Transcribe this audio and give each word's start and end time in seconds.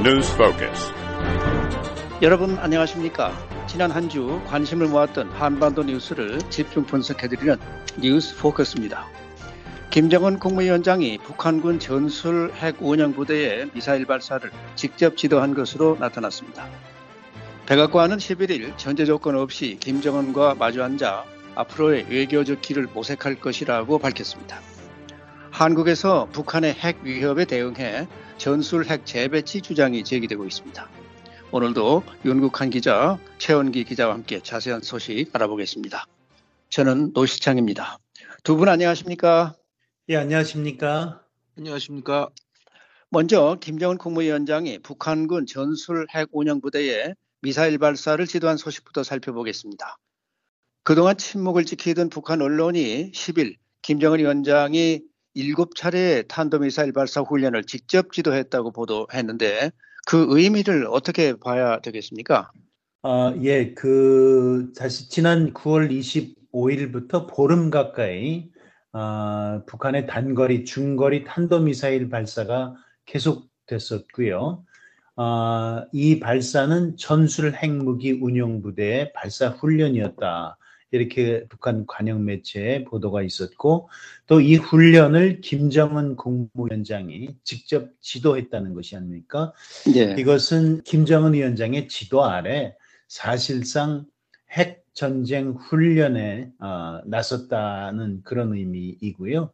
News 0.00 0.32
Focus. 0.34 0.92
여러분 2.22 2.56
안녕하십니까? 2.58 3.32
지난 3.66 3.90
한 3.90 4.08
주 4.08 4.40
관심을 4.46 4.88
모았던 4.88 5.30
한반도 5.30 5.82
뉴스를 5.82 6.38
집중 6.50 6.84
분석해드리는 6.84 7.56
뉴스 8.00 8.36
포커스입니다. 8.36 9.06
김정은 9.90 10.38
국무위원장이 10.38 11.18
북한군 11.18 11.78
전술 11.78 12.52
핵 12.54 12.76
운영 12.80 13.12
부대의 13.12 13.70
미사일 13.74 14.04
발사를 14.06 14.50
직접 14.74 15.16
지도한 15.16 15.54
것으로 15.54 15.96
나타났습니다. 15.98 16.66
백악관은 17.66 18.16
11일 18.18 18.76
전제 18.78 19.04
조건 19.04 19.36
없이 19.36 19.76
김정은과 19.80 20.54
마주 20.58 20.82
앉아 20.82 21.24
앞으로의 21.54 22.06
외교적 22.08 22.60
길을 22.62 22.88
모색할 22.94 23.36
것이라고 23.40 23.98
밝혔습니다. 23.98 24.60
한국에서 25.58 26.28
북한의 26.30 26.72
핵 26.74 27.02
위협에 27.02 27.44
대응해 27.44 28.06
전술 28.36 28.86
핵 28.86 29.04
재배치 29.04 29.60
주장이 29.60 30.04
제기되고 30.04 30.46
있습니다. 30.46 30.88
오늘도 31.50 32.04
윤국한 32.24 32.70
기자, 32.70 33.18
최원기 33.38 33.82
기자와 33.82 34.14
함께 34.14 34.38
자세한 34.38 34.82
소식 34.82 35.34
알아보겠습니다. 35.34 36.06
저는 36.70 37.10
노시창입니다. 37.12 37.98
두 38.44 38.56
분 38.56 38.68
안녕하십니까? 38.68 39.56
예, 40.10 40.16
안녕하십니까? 40.16 41.24
안녕하십니까? 41.58 42.28
먼저 43.10 43.56
김정은 43.60 43.98
국무위원장이 43.98 44.78
북한군 44.78 45.46
전술 45.46 46.06
핵 46.14 46.28
운영 46.30 46.60
부대에 46.60 47.14
미사일 47.40 47.78
발사를 47.78 48.24
지도한 48.24 48.58
소식부터 48.58 49.02
살펴보겠습니다. 49.02 49.96
그동안 50.84 51.16
침묵을 51.16 51.64
지키던 51.64 52.10
북한 52.10 52.42
언론이 52.42 53.10
10일 53.10 53.56
김정은 53.82 54.20
위원장이 54.20 55.07
7차례의 55.38 56.28
탄도미사일 56.28 56.92
발사 56.92 57.20
훈련을 57.20 57.64
직접 57.64 58.12
지도했다고 58.12 58.72
보도했는데 58.72 59.70
그 60.06 60.26
의미를 60.30 60.86
어떻게 60.90 61.34
봐야 61.38 61.80
되겠습니까? 61.80 62.50
아, 63.02 63.34
예, 63.42 63.74
그 63.74 64.72
사실 64.74 65.08
지난 65.08 65.52
9월 65.52 65.90
25일부터 65.90 67.28
보름 67.28 67.70
가까이 67.70 68.50
아, 68.92 69.62
북한의 69.66 70.06
단거리, 70.06 70.64
중거리 70.64 71.24
탄도미사일 71.24 72.08
발사가 72.08 72.74
계속됐었고요. 73.06 74.64
아, 75.16 75.84
이 75.92 76.20
발사는 76.20 76.96
전술 76.96 77.54
핵무기 77.54 78.12
운용 78.12 78.62
부대의 78.62 79.12
발사 79.12 79.48
훈련이었다. 79.48 80.58
이렇게 80.90 81.46
북한 81.48 81.86
관영 81.86 82.24
매체에 82.24 82.84
보도가 82.84 83.22
있었고 83.22 83.88
또 84.26 84.40
이 84.40 84.56
훈련을 84.56 85.40
김정은 85.40 86.16
국무위원장이 86.16 87.36
직접 87.44 87.90
지도했다는 88.00 88.74
것이 88.74 88.96
아닙니까? 88.96 89.52
네. 89.92 90.14
이것은 90.18 90.82
김정은 90.84 91.34
위원장의 91.34 91.88
지도 91.88 92.24
아래 92.24 92.74
사실상 93.08 94.06
핵 94.50 94.84
전쟁 94.94 95.50
훈련에 95.50 96.50
어, 96.60 97.00
나섰다는 97.04 98.22
그런 98.24 98.54
의미이고요. 98.54 99.52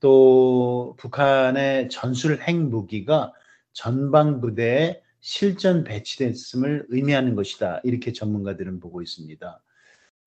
또 0.00 0.96
북한의 0.98 1.90
전술 1.90 2.40
핵 2.40 2.56
무기가 2.56 3.32
전방 3.72 4.40
부대에 4.40 5.02
실전 5.20 5.84
배치됐음을 5.84 6.86
의미하는 6.88 7.34
것이다. 7.34 7.80
이렇게 7.84 8.12
전문가들은 8.12 8.80
보고 8.80 9.02
있습니다. 9.02 9.60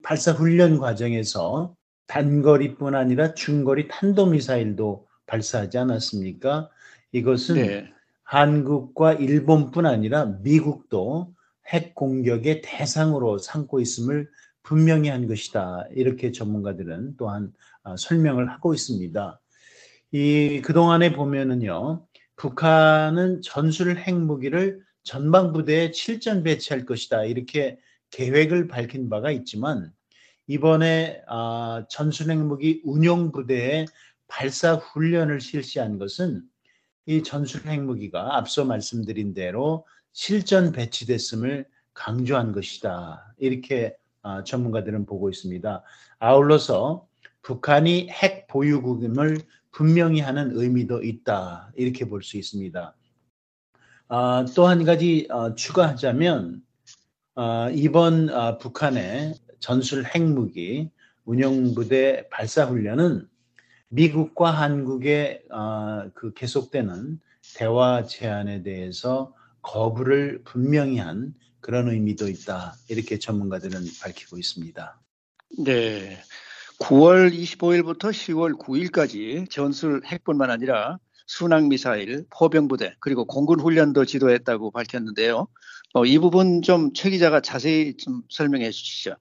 발사 0.04 0.32
훈련 0.32 0.78
과정에서 0.78 1.74
단거리뿐 2.06 2.94
아니라 2.94 3.34
중거리 3.34 3.88
탄도미사일도 3.88 5.06
발사하지 5.26 5.78
않았습니까? 5.78 6.70
이것은 7.12 7.54
네. 7.54 7.92
한국과 8.22 9.14
일본뿐 9.14 9.86
아니라 9.86 10.26
미국도 10.42 11.34
핵 11.68 11.94
공격의 11.94 12.60
대상으로 12.62 13.38
삼고 13.38 13.80
있음을 13.80 14.28
분명히 14.62 15.08
한 15.08 15.26
것이다. 15.26 15.86
이렇게 15.92 16.30
전문가들은 16.32 17.16
또한 17.16 17.52
아, 17.82 17.96
설명을 17.96 18.50
하고 18.50 18.74
있습니다. 18.74 19.40
이 20.12 20.62
그동안에 20.62 21.14
보면은요. 21.14 22.06
북한은 22.36 23.40
전술 23.42 23.96
핵무기를 23.96 24.80
전방 25.02 25.52
부대에 25.52 25.92
실전 25.92 26.42
배치할 26.42 26.84
것이다. 26.84 27.24
이렇게 27.24 27.78
계획을 28.14 28.68
밝힌 28.68 29.08
바가 29.10 29.32
있지만 29.32 29.92
이번에 30.46 31.22
아, 31.26 31.84
전술핵무기 31.88 32.82
운용 32.84 33.32
부대에 33.32 33.86
발사 34.28 34.74
훈련을 34.74 35.40
실시한 35.40 35.98
것은 35.98 36.42
이 37.06 37.22
전술핵무기가 37.22 38.36
앞서 38.36 38.64
말씀드린 38.64 39.34
대로 39.34 39.84
실전 40.12 40.70
배치됐음을 40.70 41.66
강조한 41.92 42.52
것이다. 42.52 43.34
이렇게 43.38 43.96
아, 44.22 44.44
전문가들은 44.44 45.06
보고 45.06 45.28
있습니다. 45.28 45.82
아울러서 46.20 47.08
북한이 47.42 48.08
핵 48.10 48.46
보유국임을 48.46 49.38
분명히 49.72 50.20
하는 50.20 50.52
의미도 50.54 51.02
있다. 51.02 51.72
이렇게 51.76 52.04
볼 52.08 52.22
수 52.22 52.36
있습니다. 52.36 52.94
아, 54.08 54.44
또 54.54 54.66
한 54.68 54.84
가지 54.84 55.26
어, 55.30 55.54
추가하자면 55.56 56.63
어, 57.36 57.68
이번 57.70 58.30
어, 58.30 58.58
북한의 58.58 59.34
전술 59.58 60.04
핵무기 60.04 60.90
운영부대 61.24 62.28
발사 62.30 62.64
훈련은 62.64 63.28
미국과 63.88 64.50
한국의 64.52 65.42
어, 65.50 66.10
그 66.14 66.32
계속되는 66.34 67.18
대화 67.56 68.04
제안에 68.04 68.62
대해서 68.62 69.34
거부를 69.62 70.42
분명히 70.44 70.98
한 70.98 71.34
그런 71.60 71.88
의미도 71.88 72.28
있다. 72.28 72.74
이렇게 72.88 73.18
전문가들은 73.18 73.80
밝히고 74.02 74.38
있습니다. 74.38 75.00
네. 75.64 76.18
9월 76.78 77.32
25일부터 77.32 78.10
10월 78.10 78.58
9일까지 78.58 79.48
전술 79.50 80.02
핵뿐만 80.04 80.50
아니라 80.50 80.98
순항미사일, 81.26 82.26
포병부대, 82.30 82.96
그리고 83.00 83.24
공군 83.24 83.60
훈련도 83.60 84.04
지도했다고 84.04 84.70
밝혔는데요. 84.72 85.48
어, 85.94 86.04
이 86.04 86.18
부분 86.18 86.60
좀 86.60 86.92
최 86.92 87.08
기자가 87.10 87.40
자세히 87.40 87.96
좀 87.96 88.22
설명해 88.28 88.70
주시죠. 88.72 89.14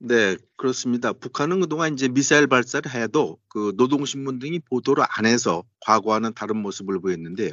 네, 0.00 0.36
그렇습니다. 0.56 1.12
북한은 1.12 1.60
그동안 1.60 1.94
이제 1.94 2.08
미사일 2.08 2.48
발사를 2.48 2.92
해도 2.92 3.38
그 3.48 3.72
노동신문 3.76 4.40
등이 4.40 4.58
보도를 4.58 5.04
안 5.08 5.24
해서 5.24 5.62
과거와는 5.80 6.34
다른 6.34 6.56
모습을 6.56 7.00
보였는데요. 7.00 7.52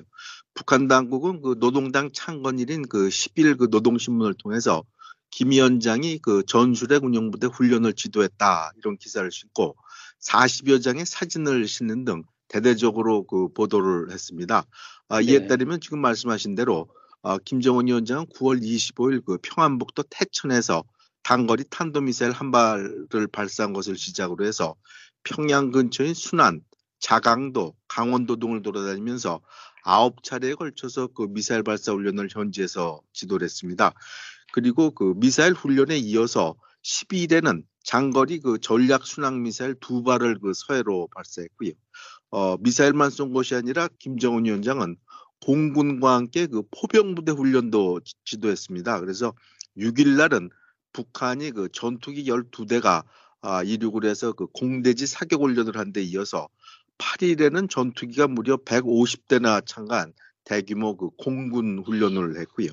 북한 0.55 0.87
당국은 0.87 1.41
그 1.43 1.59
노동당 1.59 2.09
창건일인 2.11 2.87
그 2.89 3.09
10일 3.09 3.59
그 3.59 3.67
노동신문을 3.69 4.33
통해서 4.33 4.83
김 5.29 5.51
위원장이 5.51 6.17
그 6.17 6.43
전술핵 6.45 7.03
운영부대 7.03 7.45
훈련을 7.47 7.93
지도했다 7.93 8.71
이런 8.77 8.97
기사를 8.97 9.29
싣고 9.31 9.77
40여 10.19 10.81
장의 10.81 11.05
사진을 11.05 11.67
싣는 11.67 12.05
등 12.05 12.23
대대적으로 12.47 13.23
그 13.27 13.49
보도를 13.53 14.11
했습니다. 14.11 14.65
아, 15.09 15.21
이에 15.21 15.41
네. 15.41 15.47
따르면 15.47 15.79
지금 15.79 15.99
말씀하신 15.99 16.55
대로 16.55 16.89
어, 17.23 17.37
김정은 17.37 17.87
위원장은 17.87 18.27
9월 18.27 18.61
25일 18.61 19.23
그 19.25 19.37
평안북도 19.41 20.03
태천에서 20.09 20.83
단거리 21.23 21.63
탄도미사일 21.69 22.31
한 22.31 22.51
발을 22.51 23.27
발사한 23.31 23.73
것을 23.73 23.95
시작으로 23.95 24.45
해서 24.45 24.75
평양 25.23 25.71
근처인 25.71 26.15
순안, 26.15 26.61
자강도, 26.99 27.75
강원도 27.87 28.37
등을 28.37 28.63
돌아다니면서 28.63 29.41
아홉 29.83 30.23
차례에 30.23 30.55
걸쳐서 30.55 31.07
그 31.07 31.27
미사일 31.29 31.63
발사 31.63 31.91
훈련을 31.91 32.29
현지에서 32.31 33.01
지도를 33.13 33.45
했습니다. 33.45 33.93
그리고 34.51 34.91
그 34.91 35.13
미사일 35.17 35.53
훈련에 35.53 35.97
이어서 35.97 36.55
12일에는 36.83 37.63
장거리 37.83 38.39
그 38.39 38.59
전략 38.59 39.05
순항 39.05 39.43
미사일 39.43 39.75
두 39.79 40.03
발을 40.03 40.39
그 40.39 40.53
서해로 40.55 41.07
발사했고요. 41.15 41.71
어, 42.31 42.57
미사일만 42.57 43.09
쏜 43.09 43.33
것이 43.33 43.55
아니라 43.55 43.87
김정은 43.99 44.45
위원장은 44.45 44.97
공군과 45.41 46.15
함께 46.15 46.47
그 46.47 46.63
포병부대 46.71 47.31
훈련도 47.31 48.01
지도했습니다. 48.25 48.99
그래서 48.99 49.33
6일 49.77 50.17
날은 50.17 50.49
북한이 50.93 51.51
그 51.51 51.69
전투기 51.71 52.25
12대가 52.25 53.03
아, 53.41 53.63
이륙을 53.63 54.05
해서 54.05 54.33
그 54.33 54.47
공대지 54.47 55.07
사격 55.07 55.41
훈련을 55.41 55.77
한 55.77 55.91
데 55.93 56.01
이어서 56.03 56.47
8일에는 56.99 57.69
전투기가 57.69 58.27
무려 58.27 58.57
150대나 58.57 59.65
참가한 59.65 60.13
대규모 60.43 60.95
그 60.97 61.09
공군 61.17 61.79
훈련을 61.79 62.39
했고요. 62.39 62.69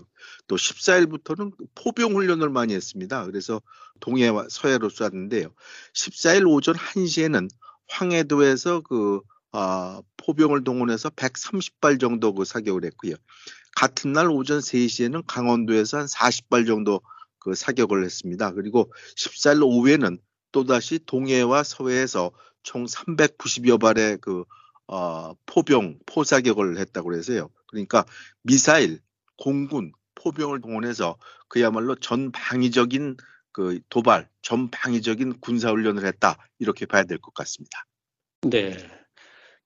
또 0.47 0.57
14일부터는 0.57 1.53
포병 1.75 2.15
훈련을 2.15 2.51
많이 2.51 2.75
했습니다. 2.75 3.25
그래서 3.27 3.63
동해와 4.01 4.47
서해로 4.51 4.91
쐈는데요. 4.91 5.49
14일 5.95 6.47
오전 6.49 6.75
1시에는 6.75 7.49
황해도에서 7.89 8.81
그 8.83 9.21
아, 9.53 10.03
포병을 10.19 10.65
동원해서 10.65 11.11
130발 11.11 12.01
정도 12.01 12.35
그 12.35 12.45
사격을 12.45 12.85
했고요. 12.85 13.15
같은 13.77 14.13
날 14.13 14.29
오전 14.31 14.59
3시에는 14.61 15.25
강원도에서 15.27 15.99
한 15.99 16.07
40발 16.07 16.67
정도 16.67 17.01
그 17.39 17.55
사격을 17.55 18.05
했습니다. 18.05 18.53
그리고 18.53 18.93
14일 19.17 19.63
오후에는 19.63 20.19
또다시 20.53 20.99
동해와 21.07 21.63
서해에서 21.63 22.31
총 22.63 22.85
390여 22.85 23.81
발의 23.81 24.19
그 24.21 24.45
어, 24.87 25.35
포병, 25.47 25.99
포사격을 26.07 26.79
했다고 26.79 27.15
해서요. 27.15 27.51
그러니까 27.67 28.05
미사일, 28.43 29.01
공군, 29.37 29.93
포병을 30.15 30.61
동원해서 30.61 31.17
그야말로 31.49 31.95
전방위적인 31.95 33.17
그 33.53 33.81
도발, 33.91 34.29
전방위적인 34.43 35.41
군사 35.41 35.71
훈련을 35.71 36.07
했다 36.07 36.39
이렇게 36.59 36.87
봐야 36.87 37.05
될 37.05 37.19
것 37.19 37.35
같습니다. 37.35 37.85
네. 38.43 38.98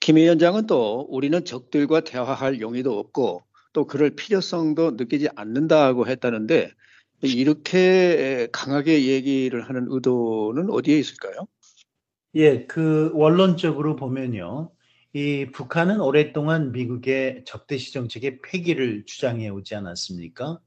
김 0.03 0.17
위원장은 0.17 0.67
또 0.67 1.07
우리는 1.11 1.45
적들과 1.45 2.01
대화할 2.01 2.61
용의도 2.61 2.99
없고 2.99 3.45
또 3.73 3.87
그럴 3.87 4.11
필요성도 4.11 4.97
느끼지 4.97 5.29
않는다고 5.37 6.09
했다는데 6.09 6.73
이렇게 7.23 8.49
강하게 8.51 9.07
얘기를 9.07 9.63
하는 9.63 9.87
의도는 9.89 10.71
어디에 10.71 10.99
있을까요? 10.99 11.47
예, 12.35 12.67
그 12.67 13.13
원론적으로 13.15 13.95
보면요. 13.95 14.73
이 15.13 15.47
북한은 15.53 16.01
오랫동안 16.01 16.73
미국의 16.73 17.45
적대시 17.47 17.93
정책의 17.93 18.41
폐기를 18.43 19.05
주장해 19.07 19.51
오지 19.51 19.77
않았습니까? 19.77 20.59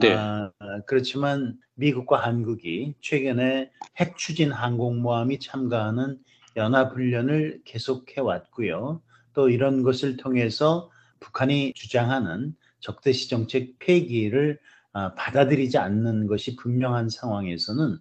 네. 0.00 0.14
아, 0.14 0.52
그렇지만 0.86 1.58
미국과 1.74 2.16
한국이 2.24 2.94
최근에 3.02 3.72
핵 3.98 4.16
추진 4.16 4.52
항공모함이 4.52 5.38
참가하는 5.40 6.18
연합훈련을 6.56 7.62
계속해 7.64 8.20
왔고요. 8.20 9.00
또 9.32 9.48
이런 9.48 9.82
것을 9.82 10.16
통해서 10.16 10.90
북한이 11.20 11.72
주장하는 11.74 12.54
적대시 12.80 13.28
정책 13.28 13.78
폐기를 13.78 14.58
아, 14.92 15.14
받아들이지 15.14 15.78
않는 15.78 16.26
것이 16.26 16.56
분명한 16.56 17.08
상황에서는 17.10 17.98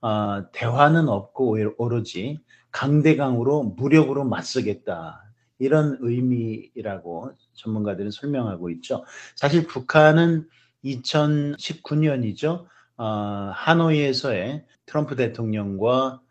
아, 0.00 0.46
대화는 0.52 1.08
없고 1.08 1.56
오로지 1.78 2.40
강대강으로 2.72 3.74
무력으로 3.76 4.24
맞서겠다. 4.24 5.22
이런 5.58 5.96
의미라고 6.00 7.32
전문가들은 7.54 8.10
설명하고 8.10 8.70
있죠. 8.70 9.04
사실 9.36 9.66
북한은 9.66 10.48
2019년이죠. 10.84 12.66
어, 12.96 13.04
하노이에서의 13.54 14.64
트럼프 14.86 15.16
대통령과 15.16 16.20
어, 16.20 16.23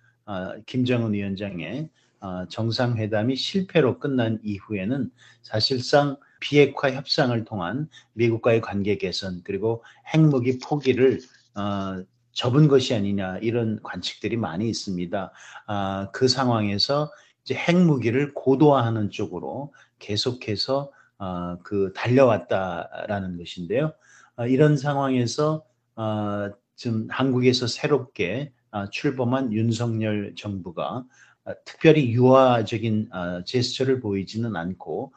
김정은 0.66 1.14
위원장의 1.14 1.90
어, 2.24 2.48
정상회담이 2.48 3.36
실패로 3.36 4.00
끝난 4.00 4.40
이후에는 4.44 5.12
사실상 5.42 6.16
비핵화 6.40 6.92
협상을 6.92 7.44
통한 7.44 7.90
미국과의 8.14 8.62
관계 8.62 8.98
개선 8.98 9.42
그리고 9.44 9.84
핵무기 10.14 10.60
포기를 10.60 11.20
어, 11.56 12.04
접은 12.31 12.68
것이 12.68 12.96
아니냐 12.96 13.40
이런 13.40 13.80
관측들이 13.84 14.38
많이 14.38 14.70
있습니다. 14.70 15.31
아, 15.68 16.10
그 16.14 16.28
상황에서 16.28 17.12
이제 17.44 17.56
핵무기를 17.56 18.34
고도화하는 18.34 19.12
쪽으로 19.12 19.74
계속해서 20.00 20.92
어, 21.20 21.58
그 21.64 21.92
달려왔다라는 21.94 23.38
것인데요. 23.38 23.94
어, 24.38 24.48
이런 24.48 24.78
상황에서 24.78 25.66
어, 25.96 26.50
지금 26.75 27.08
한국에서 27.10 27.68
새롭게 27.68 28.52
어, 28.62 28.62
출범한 28.92 29.54
윤석열 29.54 30.34
정부가 30.36 31.04
어, 31.46 31.52
특별히 31.66 32.12
유화적인 32.12 33.10
어, 33.12 33.44
제스처를 33.44 34.00
보이지는 34.00 34.56
않고 34.56 35.14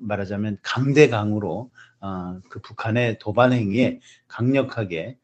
말하자면 0.00 0.58
강대강으로 0.62 1.70
그 2.48 2.60
북한의 2.60 3.18
도발 3.20 3.52
행위에 3.52 4.00
강력하게 4.26 5.16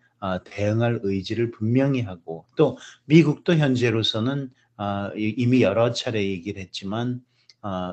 대응할 0.45 1.01
의지를 1.03 1.51
분명히 1.51 2.01
하고 2.01 2.47
또 2.55 2.79
미국도 3.07 3.57
현재로서는 3.57 4.51
이미 5.17 5.63
여러 5.63 5.91
차례 5.91 6.23
얘기를 6.23 6.63
했지만 6.63 7.23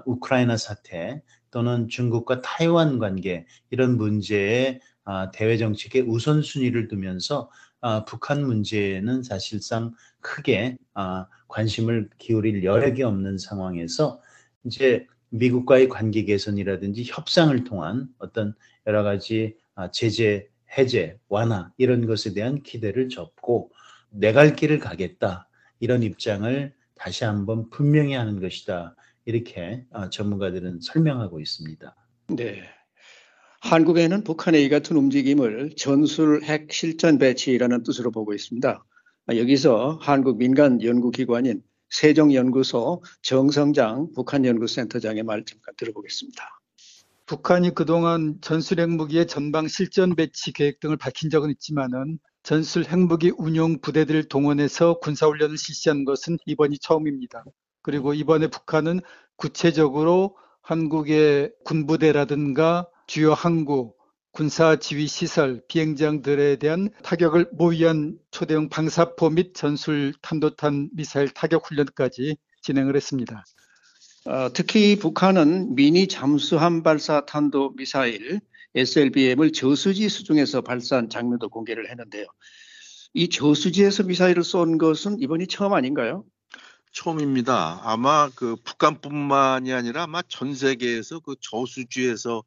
우크라이나 0.05 0.57
사태 0.57 1.23
또는 1.49 1.87
중국과 1.87 2.41
타이완 2.41 2.99
관계 2.99 3.47
이런 3.71 3.97
문제에 3.97 4.79
아, 5.09 5.31
대외 5.31 5.57
정책의 5.57 6.01
우선순위를 6.01 6.89
두면서 6.89 7.49
아, 7.81 8.05
북한 8.05 8.45
문제는 8.45 9.23
사실상 9.23 9.93
크게 10.21 10.77
아, 10.93 11.27
관심을 11.47 12.09
기울일 12.17 12.63
여력이 12.63 13.03
없는 13.03 13.37
상황에서 13.37 14.21
이제 14.63 15.05
미국과의 15.29 15.89
관계 15.89 16.23
개선이라든지 16.23 17.03
협상을 17.05 17.63
통한 17.65 18.07
어떤 18.17 18.53
여러 18.85 19.03
가지 19.03 19.55
제재 19.91 20.47
해제 20.77 21.17
완화 21.29 21.71
이런 21.77 22.05
것에 22.05 22.33
대한 22.33 22.61
기대를 22.63 23.09
접고 23.09 23.71
내 24.09 24.31
갈 24.33 24.55
길을 24.55 24.79
가겠다 24.79 25.47
이런 25.79 26.01
입장을 26.03 26.73
다시 26.95 27.23
한번 27.25 27.69
분명히 27.69 28.13
하는 28.13 28.39
것이다 28.41 28.95
이렇게 29.25 29.85
전문가들은 30.11 30.79
설명하고 30.81 31.39
있습니다. 31.39 31.95
네. 32.29 32.63
한국에는 33.61 34.23
북한의 34.23 34.63
이 34.63 34.69
같은 34.69 34.95
움직임을 34.95 35.71
전술 35.77 36.43
핵 36.43 36.71
실전 36.71 37.17
배치라는 37.17 37.83
뜻으로 37.83 38.11
보고 38.11 38.33
있습니다. 38.33 38.83
여기서 39.29 39.99
한국 40.01 40.37
민간 40.37 40.81
연구기관인 40.81 41.61
세종연구소 41.89 43.03
정성장 43.23 44.11
북한연구센터장의 44.15 45.23
말 45.23 45.43
잠깐 45.45 45.73
들어보겠습니다. 45.77 46.43
북한이 47.25 47.75
그동안 47.75 48.37
전술 48.41 48.79
핵무기의 48.79 49.27
전방 49.27 49.67
실전 49.67 50.15
배치 50.15 50.53
계획 50.53 50.79
등을 50.79 50.95
밝힌 50.95 51.29
적은 51.29 51.49
있지만은 51.51 52.19
전술 52.43 52.85
핵무기 52.85 53.33
운용 53.37 53.81
부대들을 53.81 54.29
동원해서 54.29 54.99
군사훈련을 54.99 55.57
실시한 55.57 56.05
것은 56.05 56.37
이번이 56.45 56.79
처음입니다. 56.79 57.43
그리고 57.81 58.13
이번에 58.13 58.47
북한은 58.47 59.01
구체적으로 59.35 60.37
한국의 60.61 61.51
군부대라든가 61.65 62.87
주요 63.07 63.33
항구, 63.33 63.93
군사 64.31 64.75
지휘 64.75 65.07
시설, 65.07 65.61
비행장들에 65.69 66.57
대한 66.57 66.89
타격을 67.03 67.51
모의한 67.53 68.17
초대형 68.31 68.67
방사포 68.67 69.29
및 69.29 69.53
전술 69.55 70.13
탄도탄 70.21 70.89
미사일 70.93 71.29
타격 71.29 71.65
훈련까지 71.65 72.35
진행을 72.61 72.97
했습니다. 72.97 73.45
어, 74.25 74.49
특히 74.53 74.99
북한은 74.99 75.75
미니 75.75 76.09
잠수함 76.09 76.83
발사 76.83 77.25
탄도 77.25 77.75
미사일 77.77 78.41
SLBM을 78.75 79.53
저수지 79.53 80.09
수중에서 80.09 80.59
발사한 80.61 81.09
장면도 81.09 81.47
공개를 81.47 81.89
했는데요. 81.89 82.25
이 83.13 83.29
저수지에서 83.29 84.03
미사일을 84.03 84.43
쏜 84.43 84.77
것은 84.77 85.21
이번이 85.21 85.47
처음 85.47 85.73
아닌가요? 85.73 86.25
처음입니다. 86.91 87.79
아마 87.83 88.29
그 88.35 88.57
북한뿐만이 88.65 89.71
아니라 89.71 90.03
아마 90.03 90.21
전 90.27 90.53
세계에서 90.53 91.21
그 91.21 91.35
저수지에서 91.39 92.43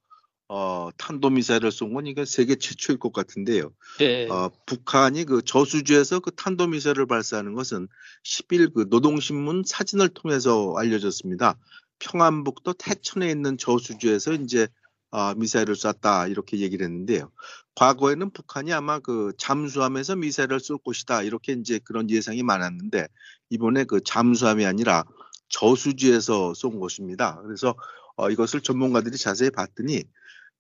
어, 0.53 0.91
탄도미사일을 0.97 1.71
쏜 1.71 1.93
건 1.95 2.09
이게 2.09 2.25
세계 2.25 2.57
최초일 2.57 2.99
것 2.99 3.13
같은데요. 3.13 3.71
네. 4.01 4.29
어, 4.29 4.51
북한이 4.67 5.25
그 5.25 5.43
저수지에서 5.43 6.19
그 6.19 6.33
탄도미사일을 6.33 7.07
발사하는 7.07 7.55
것은 7.55 7.87
10일 8.25 8.75
그 8.75 8.87
노동신문 8.91 9.63
사진을 9.65 10.09
통해서 10.09 10.75
알려졌습니다. 10.77 11.57
평안북도 12.01 12.73
태천에 12.75 13.31
있는 13.31 13.59
저수지에서 13.59 14.33
이제 14.33 14.67
어, 15.13 15.35
미사일을 15.35 15.77
쐈다 15.77 16.27
이렇게 16.27 16.59
얘기를 16.59 16.85
했는데요. 16.85 17.31
과거에는 17.77 18.31
북한이 18.31 18.73
아마 18.73 18.99
그 18.99 19.33
잠수함에서 19.39 20.17
미사일을 20.17 20.59
쏠 20.59 20.79
것이다 20.79 21.23
이렇게 21.23 21.53
이제 21.53 21.79
그런 21.85 22.11
예상이 22.11 22.43
많았는데 22.43 23.07
이번에 23.51 23.85
그 23.85 24.01
잠수함이 24.05 24.67
아니라 24.67 25.05
저수지에서 25.49 26.55
쏜 26.55 26.81
것입니다. 26.81 27.41
그래서 27.45 27.77
어, 28.17 28.31
이것을 28.31 28.63
전문가들이 28.63 29.17
자세히 29.17 29.51
봤더니 29.51 30.03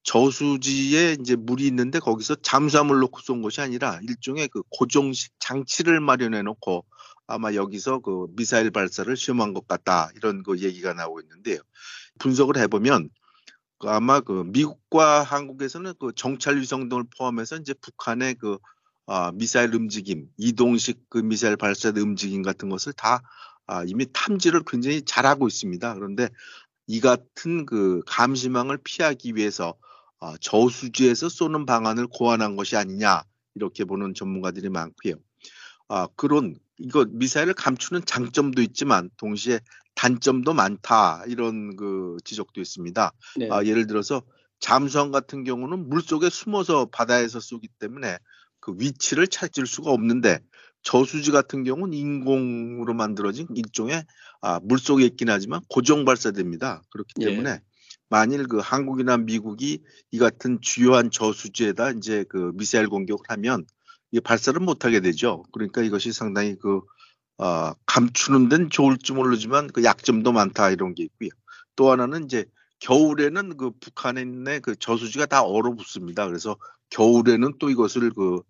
저수지에 0.03 1.17
이제 1.21 1.37
물이 1.37 1.67
있는데 1.67 1.99
거기서 1.99 2.37
잠수함을 2.37 2.99
놓고 3.01 3.21
쏜 3.21 3.43
것이 3.43 3.61
아니라 3.61 4.01
일종의 4.03 4.49
그 4.49 4.63
고정식 4.71 5.33
장치를 5.39 6.01
마련해 6.01 6.43
놓고 6.43 6.85
아마 7.27 7.55
여기서 7.55 8.01
그 8.01 8.27
미사일 8.35 8.71
발사를 8.71 9.15
시험한 9.17 9.55
것 9.55 9.69
같다 9.69 10.11
이런 10.17 10.43
그 10.43 10.59
얘기가 10.59 10.95
나오고 10.95 11.21
있는데요. 11.21 11.59
분석을 12.19 12.57
해보면 12.59 13.11
그 13.79 13.89
아마 13.89 14.21
그 14.21 14.45
미국과 14.47 15.23
한국에서는 15.23 15.95
그 15.99 16.13
정찰 16.15 16.59
위성 16.59 16.89
등을 16.89 17.05
포함해서 17.17 17.57
이제 17.57 17.75
북한의 17.75 18.35
그 18.35 18.59
아, 19.07 19.33
미사일 19.33 19.75
움직임, 19.75 20.29
이동식 20.37 21.09
그 21.09 21.19
미사일 21.19 21.57
발사 21.57 21.89
움직임 21.89 22.43
같은 22.43 22.69
것을 22.69 22.93
다 22.93 23.23
아, 23.67 23.83
이미 23.85 24.07
탐지를 24.13 24.63
굉장히 24.67 25.03
잘하고 25.03 25.49
있습니다. 25.49 25.95
그런데 25.95 26.29
이 26.87 27.01
같은 27.01 27.67
그 27.67 28.03
감시망을 28.07 28.79
피하기 28.85 29.35
위해서 29.35 29.71
어, 29.71 29.75
저수지에서 30.41 31.29
쏘는 31.29 31.67
방안을 31.67 32.07
고안한 32.09 32.57
것이 32.57 32.77
아니냐 32.77 33.23
이렇게 33.55 33.85
보는 33.85 34.15
전문가들이 34.15 34.69
많고요. 34.69 35.15
아, 35.89 36.07
그런 36.17 36.57
이거 36.79 37.05
미사일을 37.09 37.55
감추는 37.55 38.05
장점도 38.07 38.63
있지만 38.63 39.11
동시에 39.17 39.61
단점도 39.95 40.55
많다 40.55 41.25
이런 41.27 41.77
그 41.77 42.17
지적도 42.25 42.61
있습니다. 42.61 43.13
네. 43.39 43.49
아, 43.51 43.65
예를 43.65 43.87
들어서 43.87 44.23
잠수함 44.61 45.11
같은 45.11 45.45
경우는 45.45 45.89
물 45.89 46.01
속에 46.01 46.31
숨어서 46.31 46.87
바다에서 46.87 47.41
쏘기 47.41 47.69
때문에 47.79 48.19
그 48.61 48.75
위치를 48.79 49.27
찾을 49.27 49.67
수가 49.67 49.91
없는데 49.91 50.39
저수지 50.83 51.31
같은 51.31 51.65
경우는 51.65 51.93
인공으로 51.93 52.95
만들어진 52.95 53.47
일종의 53.55 54.05
아, 54.43 54.61
물 54.63 54.79
속에 54.79 55.05
있긴 55.05 55.29
하지만 55.29 55.61
고정 55.69 56.05
발사됩니다. 56.05 56.83
그렇기 56.91 57.15
예. 57.21 57.27
때문에 57.27 57.51
예. 57.51 57.61
만일 58.11 58.47
그 58.49 58.59
한국이나 58.59 59.17
미국이 59.17 59.83
이 60.11 60.19
같은 60.19 60.59
주요한 60.61 61.11
저수지에다 61.11 61.93
이제 61.93 62.25
그 62.29 62.51
미사일 62.55 62.89
공격을 62.89 63.25
하면 63.29 63.65
이 64.11 64.21
발사를 64.21 64.61
못하게 64.61 65.01
되죠. 65.01 65.45
그러니까 65.53 65.83
이것이 65.83 66.13
상당히 66.13 66.57
그 66.57 66.81
어, 67.39 67.73
감추는 67.87 68.49
데는 68.51 68.69
좋을지 68.69 69.13
모르지만 69.13 69.69
그 69.69 69.85
약점도 69.85 70.33
많다 70.33 70.71
이런 70.71 70.95
게 70.95 71.05
있고요. 71.05 71.31
또 71.77 71.91
하나는 71.91 72.25
이제 72.25 72.45
겨울에는 72.81 73.57
그 73.57 73.71
있는 74.19 74.61
그 74.61 74.75
저수지가 74.75 75.27
다 75.27 75.43
얼어붙습니다. 75.43 76.27
그래서 76.27 76.57
겨울에는 76.91 77.55
또 77.59 77.71
이것을 77.71 78.11
그 78.11 78.43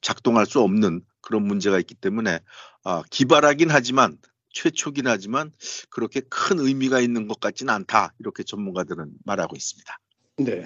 작동할 0.00 0.46
수 0.46 0.60
없는 0.60 1.02
그런 1.20 1.46
문제가 1.46 1.78
있기 1.78 1.94
때문에 1.94 2.40
아, 2.84 3.02
기발하긴 3.10 3.70
하지만 3.70 4.16
최초긴 4.54 5.06
하지만 5.06 5.52
그렇게 5.90 6.20
큰 6.30 6.58
의미가 6.58 7.00
있는 7.00 7.28
것 7.28 7.40
같지는 7.40 7.74
않다 7.74 8.14
이렇게 8.18 8.42
전문가들은 8.42 9.10
말하고 9.24 9.56
있습니다. 9.56 9.98
네. 10.38 10.64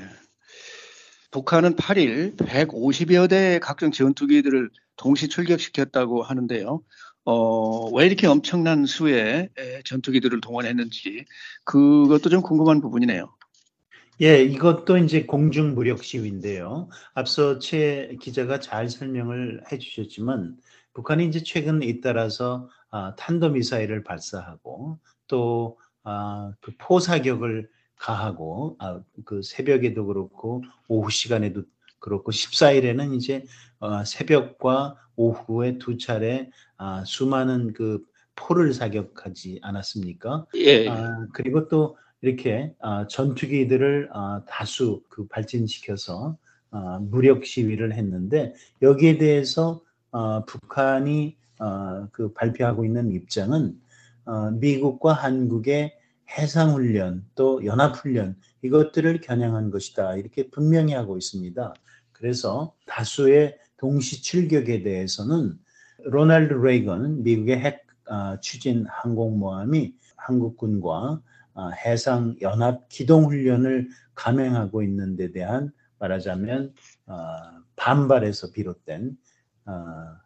북한은 1.30 1.76
8일 1.76 2.36
150여 2.36 3.28
대 3.28 3.58
각종 3.58 3.90
전투기들을 3.90 4.70
동시 4.96 5.28
출격시켰다고 5.28 6.22
하는데요. 6.22 6.82
어, 7.24 7.90
왜 7.90 8.06
이렇게 8.06 8.26
엄청난 8.26 8.86
수의 8.86 9.50
전투기들을 9.84 10.40
동원했는지 10.40 11.24
그것도 11.64 12.30
좀 12.30 12.40
궁금한 12.40 12.80
부분이네요. 12.80 13.28
예, 14.20 14.42
이것도 14.42 14.96
이제 14.98 15.26
공중 15.26 15.74
무력 15.74 16.02
시위인데요. 16.02 16.88
앞서 17.14 17.58
최 17.60 18.16
기자가 18.20 18.58
잘 18.58 18.88
설명을 18.88 19.62
해 19.70 19.78
주셨지만 19.78 20.56
북한이 20.98 21.26
이제 21.26 21.44
최근 21.44 21.80
잇따라서 21.80 22.68
아, 22.90 23.14
탄도 23.14 23.50
미사일을 23.50 24.02
발사하고 24.02 24.98
또 25.28 25.78
아, 26.02 26.50
그 26.60 26.72
포사격을 26.76 27.70
가하고 27.94 28.74
아, 28.80 29.00
그 29.24 29.42
새벽에도 29.42 30.06
그렇고 30.06 30.64
오후 30.88 31.08
시간에도 31.08 31.62
그렇고 32.00 32.32
14일에는 32.32 33.14
이제 33.14 33.44
어, 33.78 34.04
새벽과 34.04 34.96
오후에 35.14 35.78
두 35.78 35.98
차례 35.98 36.50
아, 36.78 37.04
수많은 37.06 37.74
그 37.74 38.02
포를 38.34 38.74
사격하지 38.74 39.60
않았습니까? 39.62 40.46
예. 40.56 40.88
아, 40.88 41.26
그리고 41.32 41.68
또 41.68 41.96
이렇게 42.22 42.74
아, 42.80 43.06
전투기들을 43.06 44.10
아, 44.12 44.42
다수 44.48 45.04
그 45.08 45.28
발진시켜서 45.28 46.36
아, 46.72 46.98
무력 47.00 47.46
시위를 47.46 47.92
했는데 47.94 48.52
여기에 48.82 49.18
대해서 49.18 49.80
아, 50.10 50.44
북한이 50.46 51.36
아, 51.58 52.08
그 52.12 52.32
발표하고 52.32 52.84
있는 52.84 53.12
입장은 53.12 53.80
아, 54.24 54.50
미국과 54.52 55.12
한국의 55.12 55.94
해상훈련 56.36 57.24
또 57.34 57.64
연합훈련 57.64 58.36
이것들을 58.62 59.20
겨냥한 59.20 59.70
것이다 59.70 60.16
이렇게 60.16 60.50
분명히 60.50 60.92
하고 60.92 61.16
있습니다. 61.16 61.74
그래서 62.12 62.74
다수의 62.86 63.56
동시 63.78 64.22
출격에 64.22 64.82
대해서는 64.82 65.58
로널드 66.04 66.54
레이건 66.54 67.22
미국의 67.22 67.58
핵 67.58 67.86
아, 68.06 68.38
추진 68.40 68.86
항공모함이 68.88 69.94
한국군과 70.16 71.20
아, 71.54 71.70
해상 71.70 72.36
연합 72.40 72.88
기동 72.88 73.26
훈련을 73.26 73.88
감행하고 74.14 74.82
있는 74.82 75.16
데 75.16 75.32
대한 75.32 75.72
말하자면 75.98 76.74
아, 77.06 77.62
반발에서 77.76 78.52
비롯된 78.52 79.10
아, 79.10 79.37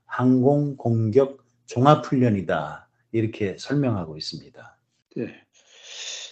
항공 0.06 0.76
공격 0.76 1.44
종합 1.66 2.04
훈련이다 2.06 2.88
이렇게 3.12 3.56
설명하고 3.58 4.16
있습니다. 4.16 4.78
네. 5.16 5.34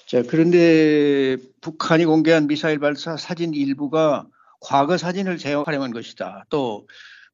자, 0.06 0.22
그런데 0.28 1.36
북한이 1.60 2.04
공개한 2.04 2.46
미사일 2.46 2.78
발사 2.78 3.16
사진 3.16 3.54
일부가 3.54 4.26
과거 4.60 4.96
사진을 4.96 5.38
재활용한 5.38 5.92
것이다. 5.92 6.44
또 6.50 6.86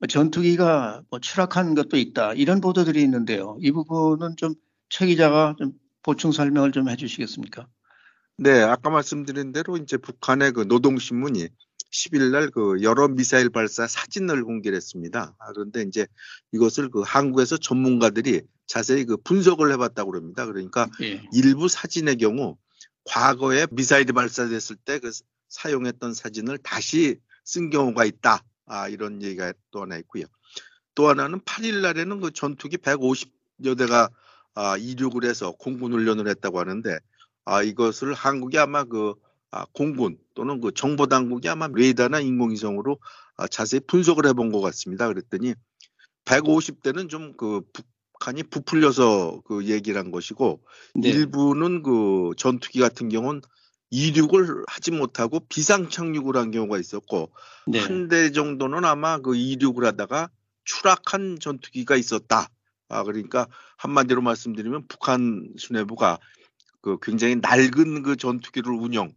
전투기가 0.08 1.02
뭐 1.10 1.18
추락한 1.20 1.74
것도 1.74 1.96
있다. 1.96 2.34
이런 2.34 2.60
보도들이 2.60 3.02
있는데요. 3.02 3.56
이 3.60 3.70
부분은 3.72 4.36
좀 4.36 4.54
최 4.88 5.06
기자가 5.06 5.56
좀 5.58 5.72
보충 6.02 6.32
설명을 6.32 6.72
좀 6.72 6.88
해주시겠습니까? 6.88 7.66
네, 8.38 8.62
아까 8.62 8.90
말씀드린 8.90 9.52
대로 9.52 9.76
이제 9.76 9.96
북한의 9.96 10.52
그 10.52 10.62
노동신문이 10.62 11.48
10일 11.96 12.30
날 12.30 12.50
그 12.50 12.82
여러 12.82 13.08
미사일 13.08 13.48
발사 13.48 13.86
사진을 13.86 14.44
공개했습니다. 14.44 15.36
아, 15.38 15.52
그런데 15.52 15.82
이제 15.82 16.06
이것을 16.52 16.90
그 16.90 17.02
한국에서 17.02 17.56
전문가들이 17.56 18.42
자세히 18.66 19.04
그 19.04 19.16
분석을 19.16 19.72
해봤다고 19.72 20.14
합니다. 20.14 20.44
그러니까 20.46 20.88
예. 21.02 21.22
일부 21.32 21.68
사진의 21.68 22.16
경우 22.18 22.56
과거에 23.04 23.66
미사일이 23.70 24.12
발사됐을 24.12 24.76
때 24.76 24.98
그 24.98 25.10
사용했던 25.48 26.12
사진을 26.12 26.58
다시 26.58 27.18
쓴 27.44 27.70
경우가 27.70 28.04
있다. 28.04 28.42
아, 28.66 28.88
이런 28.88 29.22
얘기가 29.22 29.52
또 29.70 29.82
하나 29.82 29.96
있고요. 29.98 30.24
또 30.94 31.08
하나는 31.08 31.40
8일 31.40 31.80
날에는 31.82 32.20
그 32.20 32.30
전투기 32.32 32.76
150여 32.78 33.78
대가 33.78 34.10
아, 34.54 34.76
이륙을 34.76 35.24
해서 35.24 35.52
공군 35.52 35.92
훈련을 35.92 36.28
했다고 36.28 36.58
하는데 36.58 36.98
아, 37.44 37.62
이것을 37.62 38.12
한국이 38.12 38.58
아마 38.58 38.84
그 38.84 39.10
아, 39.10 39.25
공군 39.72 40.18
또는 40.34 40.60
그 40.60 40.72
정보 40.74 41.06
당국이 41.06 41.48
아마 41.48 41.68
레이더나 41.72 42.20
인공위성으로 42.20 42.98
아, 43.36 43.48
자세히 43.48 43.80
분석을 43.80 44.26
해본 44.26 44.52
것 44.52 44.60
같습니다. 44.60 45.08
그랬더니 45.08 45.54
150대는 46.24 47.08
좀 47.08 47.34
그 47.36 47.62
북한이 48.16 48.44
부풀려서 48.44 49.42
그 49.44 49.66
얘기를 49.66 49.98
한 50.00 50.10
것이고 50.10 50.62
네. 50.94 51.08
일부는 51.08 51.82
그 51.82 52.32
전투기 52.36 52.80
같은 52.80 53.08
경우는 53.08 53.42
이륙을 53.90 54.64
하지 54.66 54.90
못하고 54.90 55.40
비상 55.48 55.88
착륙을 55.88 56.36
한 56.36 56.50
경우가 56.50 56.78
있었고 56.78 57.32
네. 57.66 57.78
한대 57.78 58.32
정도는 58.32 58.84
아마 58.84 59.18
그 59.18 59.36
이륙을 59.36 59.84
하다가 59.84 60.28
추락한 60.64 61.38
전투기가 61.40 61.96
있었다. 61.96 62.48
아 62.88 63.02
그러니까 63.04 63.46
한마디로 63.76 64.22
말씀드리면 64.22 64.88
북한 64.88 65.52
수뇌부가 65.56 66.18
그 66.80 66.98
굉장히 67.00 67.36
낡은 67.36 68.02
그 68.02 68.16
전투기를 68.16 68.72
운영 68.72 69.12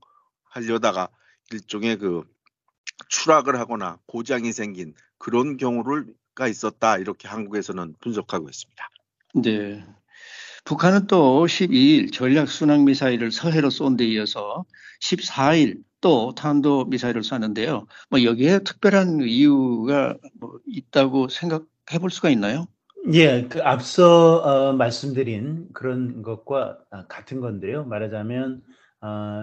하려다가 0.59 1.09
일종의 1.51 1.97
그 1.97 2.23
추락을 3.09 3.59
하거나 3.59 3.97
고장이 4.07 4.51
생긴 4.53 4.93
그런 5.17 5.57
경우가 5.57 6.47
있었다 6.47 6.97
이렇게 6.97 7.27
한국에서는 7.27 7.95
분석하고 8.01 8.49
있습니다. 8.49 8.89
네. 9.35 9.85
북한은 10.65 11.07
또 11.07 11.45
12일 11.45 12.11
전략 12.13 12.49
순항 12.49 12.85
미사일을 12.85 13.31
서해로 13.31 13.69
쏜 13.69 13.95
데 13.97 14.05
이어서 14.05 14.65
14일 15.01 15.81
또 16.01 16.33
탄도 16.35 16.85
미사일을 16.85 17.23
쐈는데요. 17.23 17.85
뭐 18.09 18.23
여기에 18.23 18.59
특별한 18.59 19.21
이유가 19.23 20.15
뭐 20.39 20.59
있다고 20.67 21.27
생각해 21.29 21.99
볼 21.99 22.09
수가 22.11 22.29
있나요? 22.29 22.67
예, 23.13 23.47
그 23.49 23.61
앞서 23.63 24.37
어, 24.37 24.73
말씀드린 24.73 25.67
그런 25.73 26.21
것과 26.21 26.77
아, 26.91 27.05
같은 27.07 27.39
건데요. 27.39 27.85
말하자면 27.85 28.61
아, 28.61 28.67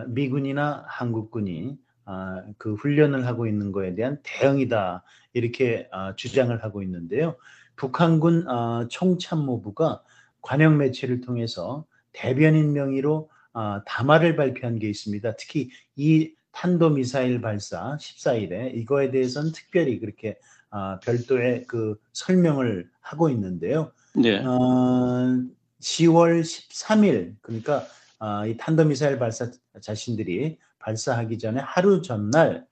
미군이나 0.09 0.85
한국군이 0.89 1.79
아, 2.07 2.43
그 2.57 2.75
훈련을 2.75 3.27
하고 3.27 3.47
있는 3.47 3.73
거에 3.73 3.95
대한 3.95 4.21
대응이다 4.23 5.03
이렇게 5.33 5.89
아, 5.91 6.15
주장을 6.15 6.63
하고 6.63 6.83
있는데요. 6.83 7.37
북한군 7.75 8.49
아, 8.49 8.87
총참모부가 8.89 10.03
관영 10.41 10.79
매체를 10.79 11.21
통해서 11.21 11.85
대변인 12.13 12.73
명의로 12.73 13.29
아, 13.53 13.83
담화를 13.87 14.37
발표한 14.37 14.79
게 14.79 14.89
있습니다. 14.89 15.37
특히 15.37 15.71
이 15.97 16.33
탄도미사일 16.53 17.41
발사 17.41 17.97
14일에 17.97 18.75
이거에 18.75 19.11
대해서는 19.11 19.53
특별히 19.53 19.99
그렇게 19.99 20.39
아, 20.71 21.01
별도의 21.01 21.65
그 21.67 21.97
설명을 22.13 22.89
하고 23.01 23.29
있는데요. 23.31 23.93
네. 24.15 24.39
어, 24.45 25.43
10월 25.81 26.41
13일 26.41 27.35
그러니까 27.43 27.85
아, 28.19 28.47
이 28.47 28.57
탄도미사일 28.57 29.19
발사 29.19 29.51
자신들이 29.81 30.59
발사하기 30.79 31.39
전에 31.39 31.61
하루 31.61 32.01
전날 32.03 32.67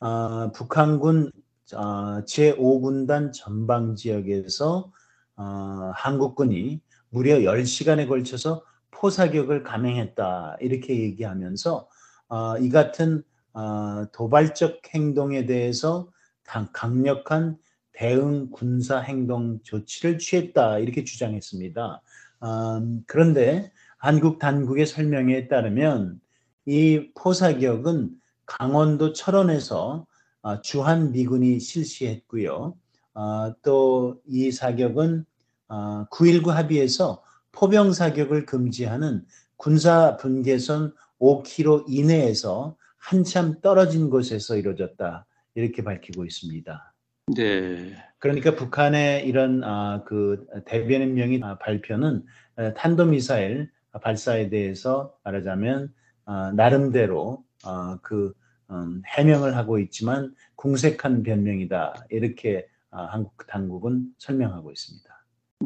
아, 0.00 0.50
북한군 0.54 1.32
아, 1.74 2.22
제5군단 2.26 3.32
전방 3.32 3.94
지역에서 3.96 4.92
아, 5.36 5.92
한국군이 5.94 6.80
무려 7.08 7.36
10시간에 7.44 8.06
걸쳐서 8.06 8.64
포사격을 8.90 9.62
감행했다 9.62 10.58
이렇게 10.60 10.98
얘기하면서 11.00 11.88
아, 12.28 12.56
이 12.60 12.68
같은 12.68 13.22
아, 13.54 14.06
도발적 14.12 14.80
행동에 14.94 15.46
대해서 15.46 16.10
강- 16.44 16.68
강력한 16.72 17.56
대응 17.92 18.50
군사 18.50 18.98
행동 18.98 19.60
조치를 19.62 20.18
취했다 20.18 20.78
이렇게 20.78 21.04
주장했습니다. 21.04 22.02
음, 22.44 23.04
그런데 23.06 23.70
한국 24.02 24.40
당국의 24.40 24.84
설명에 24.86 25.46
따르면 25.46 26.20
이 26.66 27.12
포사격은 27.14 28.10
강원도 28.46 29.12
철원에서 29.12 30.06
아, 30.42 30.60
주한 30.60 31.12
미군이 31.12 31.60
실시했고요. 31.60 32.74
아, 33.14 33.54
또이 33.62 34.50
사격은 34.50 35.24
아, 35.68 36.06
9.19 36.10 36.48
합의에서 36.48 37.22
포병 37.52 37.92
사격을 37.92 38.44
금지하는 38.44 39.24
군사 39.56 40.16
분계선 40.16 40.94
5km 41.20 41.84
이내에서 41.86 42.76
한참 42.98 43.60
떨어진 43.60 44.10
곳에서 44.10 44.56
이루어졌다. 44.56 45.26
이렇게 45.54 45.84
밝히고 45.84 46.24
있습니다. 46.24 46.94
네. 47.36 47.94
그러니까 48.18 48.56
북한의 48.56 49.28
이런 49.28 49.62
아, 49.62 50.02
그 50.04 50.44
대변인 50.66 51.14
명의 51.14 51.40
아, 51.44 51.56
발표는 51.58 52.24
에, 52.58 52.74
탄도미사일 52.74 53.70
발사에 53.98 54.48
대해서 54.48 55.16
말하자면 55.24 55.92
아, 56.24 56.52
나름대로 56.54 57.44
아, 57.64 57.98
그 58.02 58.32
음, 58.70 59.02
해명을 59.06 59.56
하고 59.56 59.78
있지만 59.78 60.34
궁색한 60.56 61.22
변명이다 61.22 62.06
이렇게 62.10 62.66
아, 62.90 63.04
한국 63.04 63.46
당국은 63.46 64.06
설명하고 64.18 64.70
있습니다. 64.70 65.12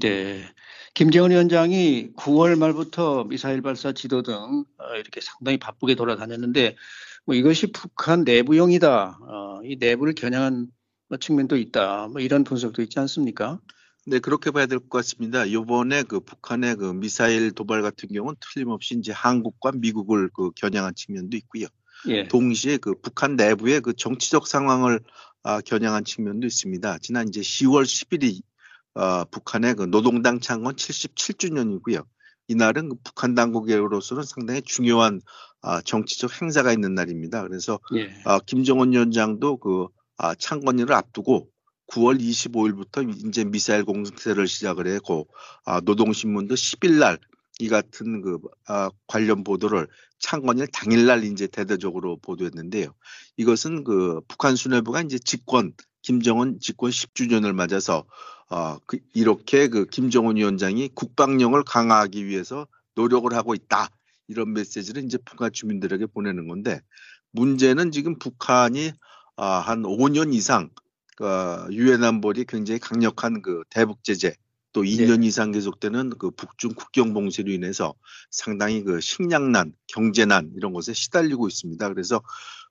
네. 0.00 0.42
김정은 0.94 1.30
위원장이 1.30 2.12
9월 2.16 2.58
말부터 2.58 3.24
미사일 3.24 3.62
발사 3.62 3.92
지도 3.92 4.22
등 4.22 4.34
어, 4.34 4.94
이렇게 4.96 5.20
상당히 5.20 5.58
바쁘게 5.58 5.94
돌아다녔는데 5.94 6.76
뭐 7.24 7.34
이것이 7.34 7.72
북한 7.72 8.24
내부용이다. 8.24 9.18
어, 9.22 9.60
이 9.64 9.76
내부를 9.80 10.14
겨냥한 10.14 10.68
뭐 11.08 11.18
측면도 11.18 11.56
있다. 11.56 12.08
뭐 12.08 12.20
이런 12.20 12.44
분석도 12.44 12.82
있지 12.82 12.98
않습니까? 12.98 13.60
네, 14.08 14.20
그렇게 14.20 14.52
봐야 14.52 14.66
될 14.66 14.78
것 14.78 14.88
같습니다. 14.98 15.50
요번에 15.50 16.04
그 16.04 16.20
북한의 16.20 16.76
그 16.76 16.92
미사일 16.92 17.50
도발 17.50 17.82
같은 17.82 18.08
경우는 18.08 18.36
틀림없이 18.40 18.94
이제 18.96 19.10
한국과 19.10 19.72
미국을 19.74 20.30
그 20.32 20.52
겨냥한 20.52 20.94
측면도 20.94 21.36
있고요. 21.38 21.66
예. 22.08 22.28
동시에 22.28 22.76
그 22.76 22.94
북한 23.02 23.34
내부의 23.34 23.80
그 23.80 23.94
정치적 23.94 24.46
상황을 24.46 25.00
아, 25.42 25.60
겨냥한 25.60 26.04
측면도 26.04 26.46
있습니다. 26.46 26.98
지난 26.98 27.26
이제 27.28 27.40
10월 27.40 27.82
10일이 27.82 28.42
어, 28.94 29.24
북한의 29.24 29.74
그 29.74 29.82
노동당 29.90 30.38
창건 30.38 30.76
77주년이고요. 30.76 32.04
이날은 32.48 32.90
그 32.90 32.96
북한 33.02 33.34
당국으로서는 33.34 34.22
상당히 34.22 34.62
중요한 34.62 35.20
아, 35.62 35.80
정치적 35.82 36.40
행사가 36.42 36.72
있는 36.72 36.94
날입니다. 36.94 37.42
그래서 37.42 37.80
예. 37.96 38.08
아, 38.24 38.38
김정은 38.38 38.92
위원장도 38.92 39.56
그 39.56 39.88
아, 40.16 40.36
창건일을 40.36 40.92
앞두고 40.92 41.48
9월 41.88 42.20
25일부터 42.20 43.26
이제 43.28 43.44
미사일 43.44 43.84
공세를 43.84 44.46
시작을 44.46 44.86
했고 44.88 45.28
아, 45.64 45.80
노동신문도 45.80 46.54
10일 46.54 46.98
날 46.98 47.18
이 47.58 47.68
같은 47.68 48.20
그 48.20 48.38
아, 48.66 48.90
관련 49.06 49.42
보도를 49.42 49.88
창건일 50.18 50.66
당일날 50.68 51.24
이제 51.24 51.46
대대적으로 51.46 52.18
보도했는데요. 52.18 52.92
이것은 53.36 53.84
그 53.84 54.20
북한 54.28 54.56
수뇌부가 54.56 55.02
이제 55.02 55.18
집권 55.18 55.72
김정은 56.02 56.60
집권 56.60 56.90
10주년을 56.90 57.54
맞아서 57.54 58.04
어, 58.50 58.78
그 58.86 58.98
이렇게 59.14 59.68
그 59.68 59.86
김정은 59.86 60.36
위원장이 60.36 60.90
국방력을 60.94 61.62
강화하기 61.64 62.26
위해서 62.26 62.66
노력을 62.94 63.32
하고 63.32 63.54
있다. 63.54 63.88
이런 64.28 64.52
메시지를 64.52 65.04
이제 65.04 65.18
북한 65.24 65.52
주민들에게 65.52 66.06
보내는 66.06 66.48
건데 66.48 66.80
문제는 67.30 67.90
지금 67.90 68.18
북한이 68.18 68.92
아, 69.36 69.46
한 69.46 69.82
5년 69.82 70.34
이상 70.34 70.68
그 70.74 70.82
유엔 71.72 72.04
안보리 72.04 72.44
굉장히 72.44 72.78
강력한 72.78 73.42
그 73.42 73.62
대북 73.70 74.04
제재 74.04 74.34
또 74.72 74.82
2년 74.82 75.24
이상 75.24 75.52
계속되는 75.52 76.10
그 76.18 76.30
북중 76.30 76.74
국경 76.74 77.14
봉쇄로 77.14 77.50
인해서 77.50 77.94
상당히 78.30 78.82
그 78.82 79.00
식량난, 79.00 79.72
경제난 79.86 80.52
이런 80.54 80.74
것에 80.74 80.92
시달리고 80.92 81.48
있습니다. 81.48 81.88
그래서 81.88 82.20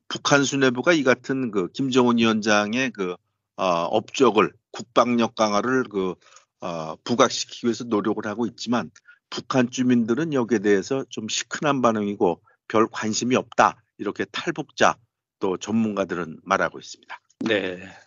북한 0.07 0.43
수뇌부가 0.43 0.93
이 0.93 1.01
같은 1.01 1.49
그 1.49 1.67
김정은 1.71 2.19
위원장의 2.19 2.91
그 2.91 3.15
어, 3.57 3.65
업적을 3.65 4.53
국방력 4.69 5.33
강화를 5.33 5.85
그 5.85 6.13
어, 6.59 6.95
부각시키기 7.03 7.65
위해서 7.65 7.83
노력을 7.85 8.23
하고 8.27 8.45
있지만 8.45 8.91
북한 9.31 9.71
주민들은 9.71 10.33
여기에 10.33 10.59
대해서 10.59 11.05
좀 11.09 11.27
시큰한 11.27 11.81
반응이고 11.81 12.39
별 12.67 12.87
관심이 12.91 13.35
없다 13.35 13.81
이렇게 13.97 14.25
탈북자 14.25 14.95
또 15.39 15.57
전문가들은 15.57 16.41
말하고 16.43 16.77
있습니다. 16.77 17.19
네. 17.39 18.04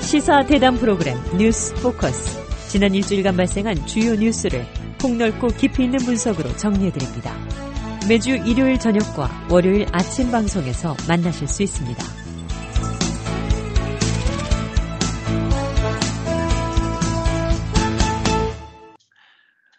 시사 0.00 0.46
대담 0.46 0.76
프로그램 0.76 1.16
뉴스 1.38 1.74
포커스. 1.74 2.68
지난 2.68 2.94
일주일간 2.94 3.36
발생한 3.36 3.86
주요 3.86 4.14
뉴스를 4.14 4.64
폭넓고 5.00 5.48
깊이 5.48 5.84
있는 5.84 5.98
분석으로 5.98 6.56
정리해드립니다. 6.56 7.36
매주 8.08 8.30
일요일 8.30 8.78
저녁과 8.78 9.48
월요일 9.50 9.86
아침 9.92 10.30
방송에서 10.30 10.96
만나실 11.08 11.48
수 11.48 11.62
있습니다. 11.62 12.04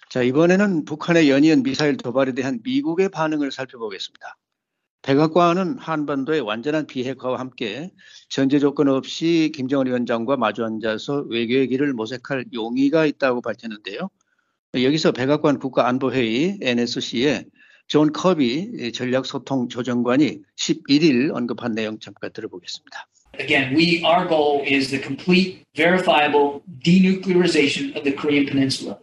자, 0.09 0.21
이번에는 0.21 0.85
북한의 0.85 1.29
연이은 1.29 1.63
미사일 1.63 1.97
도발에 1.97 2.31
대한 2.33 2.61
미국의 2.63 3.09
반응을 3.09 3.51
살펴보겠습니다. 3.51 4.37
백악관은 5.05 5.77
한반도의 5.77 6.41
완전한 6.41 6.87
비핵화와 6.87 7.39
함께 7.39 7.91
전제 8.27 8.57
조건 8.57 8.89
없이 8.89 9.51
김정은 9.53 9.85
위원장과 9.85 10.35
마주 10.35 10.65
앉아서 10.65 11.27
외교의 11.29 11.67
길을 11.67 11.93
모색할 11.93 12.45
용의가 12.53 13.05
있다고 13.05 13.41
밝혔는데요. 13.41 14.09
여기서 14.73 15.11
백악관 15.11 15.59
국가안보회의 15.59 16.57
NSC의 16.59 17.45
존 17.87 18.11
커비 18.11 18.91
전략소통 18.93 19.69
조정관이 19.69 20.39
11일 20.57 21.35
언급한 21.35 21.73
내용 21.73 21.99
잠깐 21.99 22.33
들어보겠습니다. 22.33 23.05
Again, 23.39 23.75
we 23.75 24.01
our 24.03 24.27
goal 24.27 24.63
is 24.65 24.89
the 24.89 24.99
complete, 24.99 25.61
verifiable 25.75 26.63
denuclearization 26.81 27.95
of 27.95 28.03
the 28.03 28.15
Korean 28.15 28.47
Peninsula, 28.47 28.97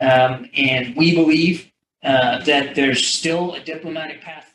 um, 0.00 0.48
and 0.56 0.96
we 0.96 1.14
believe 1.14 1.70
uh, 2.02 2.42
that 2.44 2.74
there's 2.74 3.06
still 3.06 3.54
a 3.54 3.60
diplomatic 3.60 4.20
path. 4.20 4.53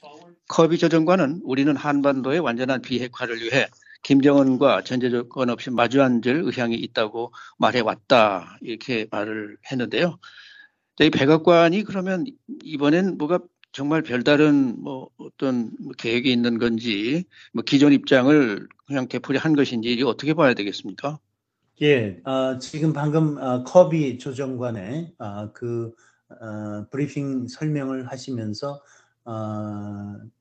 커비 0.50 0.80
조정관은 0.80 1.42
우리는 1.44 1.74
한반도의 1.76 2.40
완전한 2.40 2.82
비핵화를 2.82 3.38
위해 3.38 3.68
김정은과 4.04 4.84
전제 4.84 5.10
조건 5.10 5.50
없이 5.50 5.70
마주 5.70 6.02
앉을 6.02 6.42
의향이 6.44 6.76
있다고 6.76 7.32
말해왔다 7.60 8.58
이렇게 8.62 9.08
말을 9.12 9.58
했는데요. 9.72 10.18
이 11.02 11.10
백악관이 11.12 11.84
그러면 11.84 12.26
이번엔 12.64 13.18
뭐가 13.18 13.40
정말 13.72 14.02
별다른 14.02 14.82
뭐 14.82 15.10
어떤 15.18 15.72
계획이 15.98 16.32
있는 16.32 16.58
건지 16.58 17.26
뭐 17.54 17.64
기존 17.64 17.94
입장을 17.94 18.68
그냥 18.88 19.08
되풀이한 19.08 19.56
것인지 19.56 19.92
이게 19.92 20.04
어떻게 20.04 20.34
봐야 20.34 20.56
되겠습니까? 20.56 21.20
예, 21.84 22.20
어, 22.26 22.58
지금 22.58 22.92
방금 22.92 23.38
어, 23.38 23.64
커비 23.64 24.18
조정관의 24.18 25.14
어, 25.20 25.54
그 25.54 25.94
어, 26.30 26.88
브리핑 26.90 27.48
설명을 27.48 28.12
하시면서 28.12 28.74
어, 28.74 28.80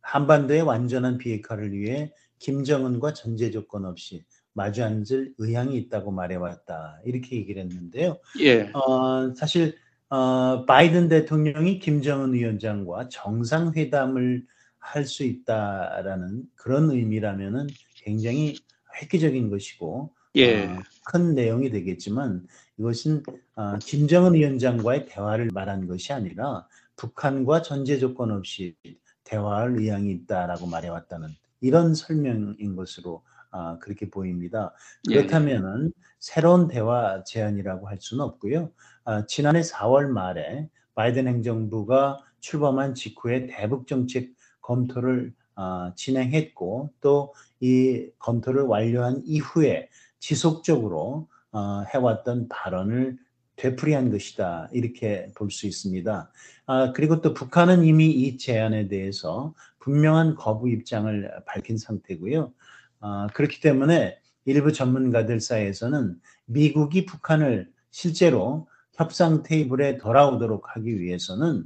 한반도의 0.00 0.62
완전한 0.62 1.18
비핵화를 1.18 1.72
위해 1.72 2.12
김정은과 2.38 3.12
전제 3.14 3.50
조건 3.50 3.84
없이 3.84 4.24
마주 4.52 4.84
앉을 4.84 5.34
의향이 5.38 5.76
있다고 5.76 6.10
말해왔다. 6.10 7.00
이렇게 7.04 7.36
얘기를 7.36 7.62
했는데요. 7.62 8.18
예, 8.40 8.70
어, 8.72 9.34
사실 9.34 9.76
어, 10.08 10.64
바이든 10.66 11.08
대통령이 11.08 11.78
김정은 11.78 12.32
위원장과 12.32 13.08
정상회담을 13.10 14.46
할 14.78 15.04
수 15.04 15.22
있다라는 15.22 16.44
그런 16.54 16.90
의미라면은 16.90 17.66
굉장히 17.94 18.56
획기적인 19.00 19.50
것이고 19.50 20.12
예, 20.36 20.64
어, 20.66 20.78
큰 21.04 21.34
내용이 21.34 21.70
되겠지만 21.70 22.46
이것은 22.78 23.22
어, 23.54 23.78
김정은 23.78 24.34
위원장과의 24.34 25.06
대화를 25.06 25.50
말한 25.52 25.86
것이 25.86 26.12
아니라 26.12 26.66
북한과 26.98 27.62
전제 27.62 27.98
조건 27.98 28.30
없이 28.30 28.76
대화할 29.24 29.78
의향이 29.78 30.10
있다라고 30.10 30.66
말해왔다는 30.66 31.28
이런 31.60 31.94
설명인 31.94 32.76
것으로 32.76 33.22
아, 33.50 33.78
그렇게 33.78 34.10
보입니다. 34.10 34.74
예. 35.10 35.14
그렇다면은 35.14 35.92
새로운 36.18 36.68
대화 36.68 37.24
제안이라고 37.24 37.88
할 37.88 37.96
수는 37.98 38.22
없고요. 38.22 38.70
아, 39.04 39.24
지난해 39.24 39.62
4월 39.62 40.08
말에 40.08 40.68
바이든 40.94 41.26
행정부가 41.26 42.18
출범한 42.40 42.94
직후에 42.94 43.46
대북 43.46 43.86
정책 43.86 44.34
검토를 44.60 45.32
아, 45.54 45.92
진행했고 45.96 46.92
또 47.00 47.32
이 47.60 48.10
검토를 48.18 48.62
완료한 48.62 49.22
이후에 49.24 49.88
지속적으로 50.20 51.28
어, 51.50 51.82
해왔던 51.92 52.48
발언을 52.48 53.18
되풀이한 53.58 54.10
것이다 54.10 54.68
이렇게 54.72 55.30
볼 55.36 55.50
수 55.50 55.66
있습니다. 55.66 56.32
아, 56.66 56.92
그리고 56.92 57.20
또 57.20 57.34
북한은 57.34 57.84
이미 57.84 58.10
이 58.10 58.38
제안에 58.38 58.88
대해서 58.88 59.54
분명한 59.80 60.36
거부 60.36 60.68
입장을 60.70 61.30
밝힌 61.46 61.76
상태고요. 61.78 62.52
아, 63.00 63.26
그렇기 63.34 63.60
때문에 63.60 64.18
일부 64.44 64.72
전문가들 64.72 65.40
사이에서는 65.40 66.16
미국이 66.46 67.04
북한을 67.04 67.70
실제로 67.90 68.68
협상 68.94 69.42
테이블에 69.42 69.98
돌아오도록 69.98 70.76
하기 70.76 71.00
위해서는 71.00 71.64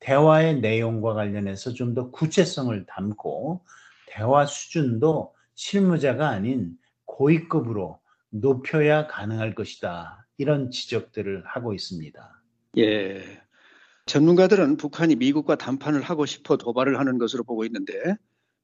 대화의 0.00 0.60
내용과 0.60 1.14
관련해서 1.14 1.72
좀 1.72 1.94
더 1.94 2.10
구체성을 2.10 2.86
담고 2.86 3.64
대화 4.08 4.46
수준도 4.46 5.34
실무자가 5.54 6.28
아닌 6.28 6.76
고위급으로 7.06 8.00
높여야 8.30 9.06
가능할 9.06 9.54
것이다. 9.54 10.21
이런 10.38 10.70
지적들을 10.70 11.44
하고 11.46 11.74
있습니다. 11.74 12.42
예. 12.78 13.22
전문가들은 14.06 14.76
북한이 14.78 15.16
미국과 15.16 15.56
담판을 15.56 16.02
하고 16.02 16.26
싶어 16.26 16.56
도발을 16.56 16.98
하는 16.98 17.18
것으로 17.18 17.44
보고 17.44 17.64
있는데, 17.64 17.94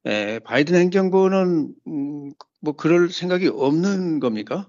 에, 0.05 0.39
바이든 0.39 0.75
행정부는 0.75 1.73
음, 1.87 2.33
뭐 2.61 2.73
그럴 2.75 3.09
생각이 3.09 3.47
없는 3.47 4.19
겁니까? 4.19 4.67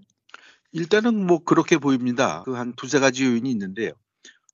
일단은 0.72 1.26
뭐 1.26 1.42
그렇게 1.44 1.78
보입니다. 1.78 2.42
그 2.44 2.54
한 2.56 2.74
두세 2.76 3.00
가지 3.00 3.24
요인이 3.24 3.50
있는데요. 3.50 3.92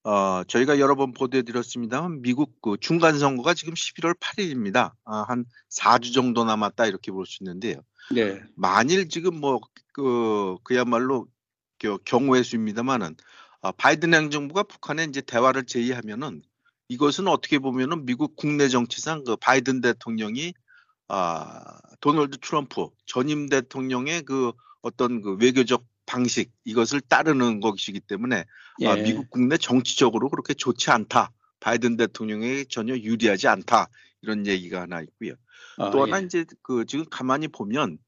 어, 0.04 0.44
저희가 0.44 0.78
여러 0.78 0.94
번 0.94 1.12
보도해 1.12 1.42
드렸습니다만 1.42 2.22
미국 2.22 2.60
그 2.62 2.76
중간 2.80 3.18
선거가 3.18 3.54
지금 3.54 3.74
11월 3.74 4.18
8일입니다. 4.20 4.92
아, 5.04 5.24
한 5.28 5.44
4주 5.70 6.14
정도 6.14 6.44
남았다 6.44 6.86
이렇게 6.86 7.10
볼 7.12 7.26
수 7.26 7.42
있는데요. 7.42 7.80
네. 8.14 8.40
만일 8.56 9.08
지금 9.08 9.40
뭐 9.40 9.60
그 9.92 10.56
그야말로 10.62 11.24
그 11.24 11.30
경우의 12.04 12.44
수입니다만은 12.44 13.16
아, 13.62 13.72
바이든 13.72 14.14
행정부가 14.14 14.62
북한에 14.64 15.04
이제 15.04 15.20
대화를 15.20 15.64
제의하면은 15.64 16.42
이것은 16.88 17.26
어떻게 17.26 17.58
보면은 17.58 18.06
미국 18.06 18.36
국내 18.36 18.68
정치상 18.68 19.24
그 19.24 19.36
바이든 19.36 19.80
대통령이 19.80 20.54
아, 21.08 21.78
도널드 22.00 22.38
트럼프 22.38 22.88
전임 23.06 23.48
대통령의 23.48 24.22
그 24.22 24.52
어떤 24.82 25.20
그 25.20 25.36
외교적 25.36 25.84
방식 26.06 26.52
이것을 26.64 27.00
따르는 27.00 27.60
것이기 27.60 28.00
때문에 28.00 28.44
예. 28.80 28.86
아, 28.86 28.94
미국 28.94 29.28
국내 29.30 29.56
정치적으로 29.58 30.30
그렇게 30.30 30.54
좋지 30.54 30.90
않다. 30.90 31.32
바이든 31.60 31.96
대통령에게 31.96 32.64
전혀 32.64 32.94
유리하지 32.94 33.48
않다. 33.48 33.88
이런 34.22 34.46
얘기가 34.46 34.82
하나 34.82 35.00
있고요. 35.02 35.34
아, 35.78 35.90
또 35.90 36.02
하나 36.02 36.20
예. 36.20 36.24
이제 36.24 36.44
그 36.62 36.86
지금 36.86 37.04
가만히 37.10 37.48
보면 37.48 37.98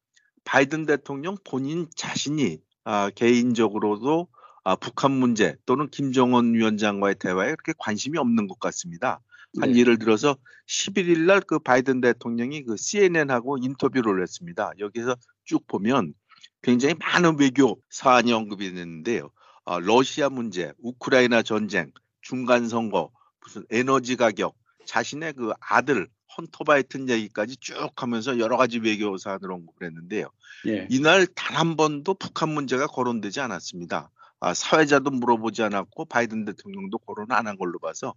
바이든 0.44 0.86
대통령 0.86 1.36
본인 1.44 1.88
자신이 1.96 2.58
아, 2.90 3.10
개인적으로도 3.10 4.28
아, 4.64 4.74
북한 4.74 5.10
문제 5.10 5.56
또는 5.66 5.90
김정은 5.90 6.54
위원장과의 6.54 7.16
대화에 7.16 7.48
그렇게 7.48 7.74
관심이 7.76 8.16
없는 8.16 8.48
것 8.48 8.58
같습니다. 8.58 9.20
한 9.60 9.72
네. 9.72 9.80
예를 9.80 9.98
들어서 9.98 10.38
11일 10.66 11.26
날 11.26 11.40
그 11.40 11.58
바이든 11.58 12.00
대통령이 12.00 12.64
그 12.64 12.76
CNN하고 12.78 13.58
인터뷰를 13.58 14.22
했습니다. 14.22 14.72
여기서 14.78 15.16
쭉 15.44 15.66
보면 15.66 16.14
굉장히 16.62 16.94
많은 16.94 17.38
외교 17.38 17.78
사안이 17.90 18.32
언급이 18.32 18.72
됐는데요. 18.72 19.32
아, 19.66 19.78
러시아 19.78 20.30
문제, 20.30 20.72
우크라이나 20.78 21.42
전쟁, 21.42 21.92
중간 22.22 22.70
선거, 22.70 23.10
무슨 23.42 23.66
에너지 23.68 24.16
가격, 24.16 24.54
자신의 24.86 25.34
그 25.34 25.52
아들 25.60 26.08
헌터 26.38 26.64
바이튼 26.64 27.08
얘기까지 27.08 27.56
쭉 27.56 27.74
하면서 27.96 28.38
여러 28.38 28.56
가지 28.56 28.78
외교 28.78 29.16
사안을 29.18 29.50
언급을 29.52 29.86
했는데요. 29.88 30.30
예. 30.68 30.86
이날 30.90 31.26
단 31.26 31.56
한 31.58 31.76
번도 31.76 32.14
북한 32.14 32.50
문제가 32.50 32.86
거론되지 32.86 33.40
않았습니다. 33.40 34.10
아, 34.40 34.54
사회자도 34.54 35.10
물어보지 35.10 35.62
않았고 35.64 36.04
바이든 36.04 36.44
대통령도 36.44 36.98
거론 36.98 37.26
안 37.32 37.46
한 37.48 37.56
걸로 37.58 37.78
봐서 37.80 38.14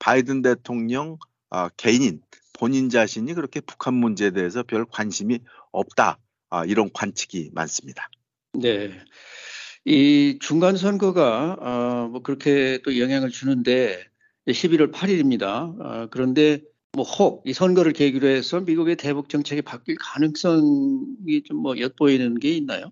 바이든 0.00 0.42
대통령 0.42 1.18
아, 1.50 1.68
개인 1.76 2.20
본인 2.52 2.90
자신이 2.90 3.32
그렇게 3.34 3.60
북한 3.60 3.94
문제에 3.94 4.30
대해서 4.32 4.62
별 4.64 4.84
관심이 4.84 5.38
없다. 5.72 6.18
아, 6.50 6.64
이런 6.64 6.90
관측이 6.92 7.50
많습니다. 7.54 8.08
네. 8.54 8.90
이 9.84 10.38
중간 10.42 10.76
선거가 10.76 11.56
어, 11.60 12.08
뭐 12.10 12.22
그렇게 12.22 12.80
또 12.84 12.98
영향을 12.98 13.30
주는데 13.30 14.04
11월 14.48 14.92
8일입니다. 14.92 15.80
어, 15.80 16.08
그런데 16.10 16.60
뭐 16.96 17.04
혹 17.04 17.42
이 17.46 17.52
선거를 17.52 17.92
계기로 17.92 18.26
해서 18.28 18.60
미국의 18.60 18.96
대북 18.96 19.28
정책이 19.28 19.62
바뀔 19.62 19.96
가능성이 19.98 21.42
좀 21.44 21.58
뭐 21.62 21.78
엿보이는 21.78 22.38
게 22.40 22.50
있나요? 22.56 22.90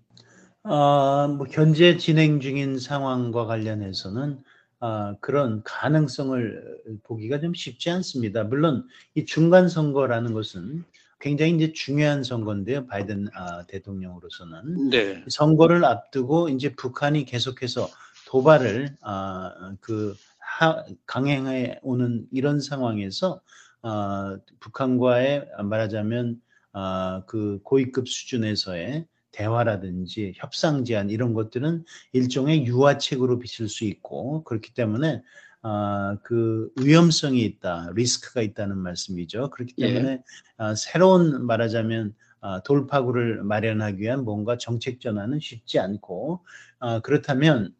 아, 0.63 1.33
뭐 1.37 1.47
현재 1.49 1.97
진행 1.97 2.39
중인 2.39 2.79
상황과 2.79 3.45
관련해서는 3.45 4.43
아, 4.81 5.15
그런 5.21 5.61
가능성을 5.63 6.99
보기가 7.03 7.39
좀 7.39 7.53
쉽지 7.53 7.89
않습니다. 7.89 8.43
물론 8.43 8.87
이 9.15 9.25
중간 9.25 9.67
선거라는 9.69 10.33
것은 10.33 10.83
굉장히 11.19 11.55
이제 11.55 11.73
중요한 11.73 12.23
선거인데요. 12.23 12.87
바이든 12.87 13.27
아, 13.33 13.63
대통령으로서는 13.67 14.89
네. 14.89 15.23
선거를 15.29 15.83
앞두고 15.85 16.49
이제 16.49 16.75
북한이 16.75 17.25
계속해서 17.25 17.89
도발을 18.27 18.95
아, 19.01 19.75
그 19.81 20.15
하- 20.39 20.83
강행해 21.05 21.79
오는 21.81 22.27
이런 22.31 22.59
상황에서 22.61 23.41
아, 23.81 24.37
북한과의 24.59 25.47
말하자면 25.63 26.41
아, 26.73 27.23
그 27.27 27.59
고위급 27.63 28.07
수준에서의 28.07 29.05
대화라든지 29.31 30.33
협상 30.35 30.83
제안 30.83 31.09
이런 31.09 31.33
것들은 31.33 31.85
일종의 32.13 32.65
유화책으로 32.65 33.39
비칠 33.39 33.69
수 33.69 33.85
있고 33.85 34.43
그렇기 34.43 34.73
때문에 34.73 35.21
아, 35.61 36.17
그 36.23 36.69
위험성이 36.81 37.43
있다, 37.43 37.91
리스크가 37.93 38.41
있다는 38.41 38.77
말씀이죠. 38.77 39.49
그렇기 39.49 39.75
예. 39.79 39.93
때문에 39.93 40.23
아, 40.57 40.75
새로운 40.75 41.45
말하자면 41.45 42.13
아, 42.41 42.61
돌파구를 42.63 43.43
마련하기 43.43 43.99
위한 43.99 44.23
뭔가 44.23 44.57
정책 44.57 45.01
전환은 45.01 45.39
쉽지 45.39 45.79
않고 45.79 46.41
아, 46.79 46.99
그렇다면 47.01 47.73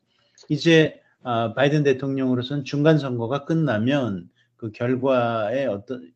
이제 0.50 1.02
아, 1.24 1.54
바이든 1.54 1.84
대통령으로서는 1.84 2.64
중간 2.66 2.98
선거가 2.98 3.46
끝나면 3.46 4.30
그 4.60 4.72
결과에 4.72 5.66
어떤 5.66 6.12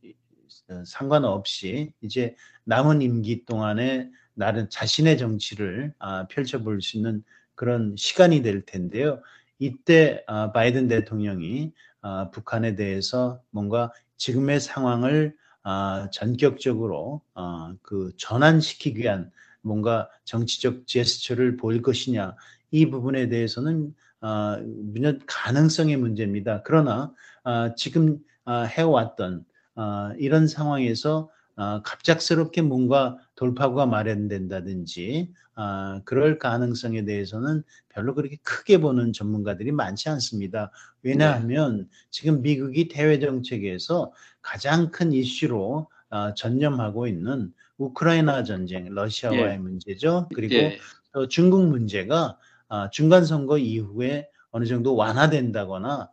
어, 0.70 0.84
상관없이 0.86 1.94
이제 2.02 2.36
남은 2.66 3.02
임기 3.02 3.46
동안에 3.46 4.10
나름 4.34 4.68
자신의 4.70 5.18
정치를 5.18 5.94
아, 5.98 6.28
펼쳐볼 6.28 6.82
수 6.82 6.98
있는 6.98 7.24
그런 7.56 7.96
시간이 7.98 8.42
될 8.42 8.66
텐데요. 8.66 9.22
이때 9.60 10.24
아, 10.28 10.52
바이든 10.52 10.90
대통령이 10.90 11.72
아, 12.02 12.30
북한에 12.32 12.76
대해서 12.76 13.42
뭔가 13.50 13.92
지금의 14.18 14.60
상황을 14.60 15.36
아, 15.64 16.10
전격적으로 16.12 17.22
아, 17.36 17.74
그 17.82 18.12
전환시키기 18.18 19.00
위한 19.00 19.32
뭔가 19.62 20.10
정치적 20.26 20.86
제스처를 20.86 21.56
보일 21.56 21.82
것이냐 21.82 22.36
이 22.72 22.90
부분에 22.90 23.30
대해서는 23.30 23.96
아, 24.20 24.60
물론 24.66 25.22
가능성의 25.28 25.96
문제입니다. 25.96 26.62
그러나 26.64 27.14
아, 27.44 27.74
지금 27.76 28.18
아, 28.18 28.33
해왔던 28.52 29.46
아, 29.76 30.14
이런 30.18 30.48
상황에서 30.48 31.30
아, 31.56 31.82
갑작스럽게 31.84 32.62
뭔가 32.62 33.18
돌파구가 33.36 33.86
마련된다든지 33.86 35.32
아, 35.56 36.02
그럴 36.06 36.40
가능성에 36.40 37.06
대해서는 37.06 37.64
별로 37.90 38.16
그렇게 38.16 38.38
크게 38.44 38.80
보는 38.80 39.14
전문가들이 39.14 39.72
많지 39.72 40.10
않습니다. 40.10 40.72
왜냐하면 41.04 41.88
지금 42.10 42.42
미국이 42.42 42.88
대외 42.88 43.20
정책에서 43.20 44.12
가장 44.42 44.90
큰 44.92 45.14
이슈로 45.14 45.88
아, 46.10 46.34
전념하고 46.36 47.08
있는 47.08 47.54
우크라이나 47.78 48.44
전쟁, 48.44 48.94
러시아와의 48.94 49.54
예. 49.54 49.58
문제죠. 49.58 50.30
그리고 50.34 50.56
예. 50.56 50.80
또 51.12 51.28
중국 51.28 51.68
문제가 51.68 52.38
아, 52.68 52.90
중간 52.92 53.26
선거 53.26 53.58
이후에 53.58 54.30
어느 54.52 54.66
정도 54.66 54.96
완화된다거나 54.96 55.90
아, 55.92 56.10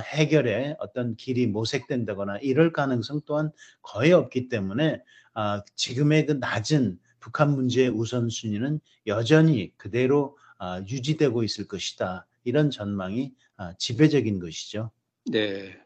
해결에 0.00 0.76
어떤 0.78 1.16
길이 1.16 1.46
모색된다거나 1.46 2.38
이럴 2.38 2.72
가능성 2.72 3.22
또한 3.26 3.50
거의 3.82 4.12
없기 4.12 4.48
때문에 4.48 5.00
아, 5.34 5.62
지금의 5.74 6.26
그 6.26 6.32
낮은 6.32 6.98
북한 7.20 7.52
문제의 7.54 7.88
우선순위는 7.88 8.80
여전히 9.06 9.72
그대로 9.76 10.38
아, 10.58 10.82
유지되고 10.88 11.42
있을 11.42 11.66
것이다. 11.66 12.26
이런 12.44 12.70
전망이 12.70 13.32
아, 13.56 13.74
지배적인 13.78 14.38
것이죠. 14.40 14.90
네. 15.26 15.76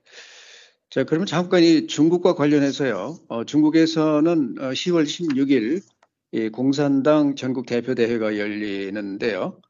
자, 0.91 1.05
그러면 1.05 1.27
잠깐 1.27 1.63
이 1.63 1.87
중국과 1.87 2.35
관련해서요. 2.35 3.19
어, 3.29 3.45
중국에서는 3.45 4.57
어, 4.59 4.71
10월 4.71 5.05
16일 5.05 5.83
이 6.33 6.49
공산당 6.51 7.37
전국 7.37 7.67
대표 7.67 7.95
대회가 7.95 8.37
열리는데요. 8.37 9.61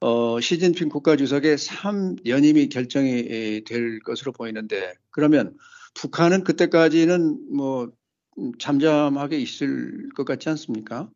어, 0.00 0.40
시진핑 0.40 0.88
국가주석의 0.88 1.56
3연임이 1.56 2.70
결정이 2.70 3.10
에, 3.28 3.60
될 3.64 4.00
것으로 4.00 4.32
보이는데 4.32 4.94
그러면 5.10 5.56
북한은 5.94 6.44
그때까지는 6.44 7.56
뭐 7.56 7.90
음, 8.38 8.52
잠잠하게 8.58 9.38
있을 9.38 10.08
것 10.14 10.24
같지 10.24 10.48
않습니까? 10.50 11.10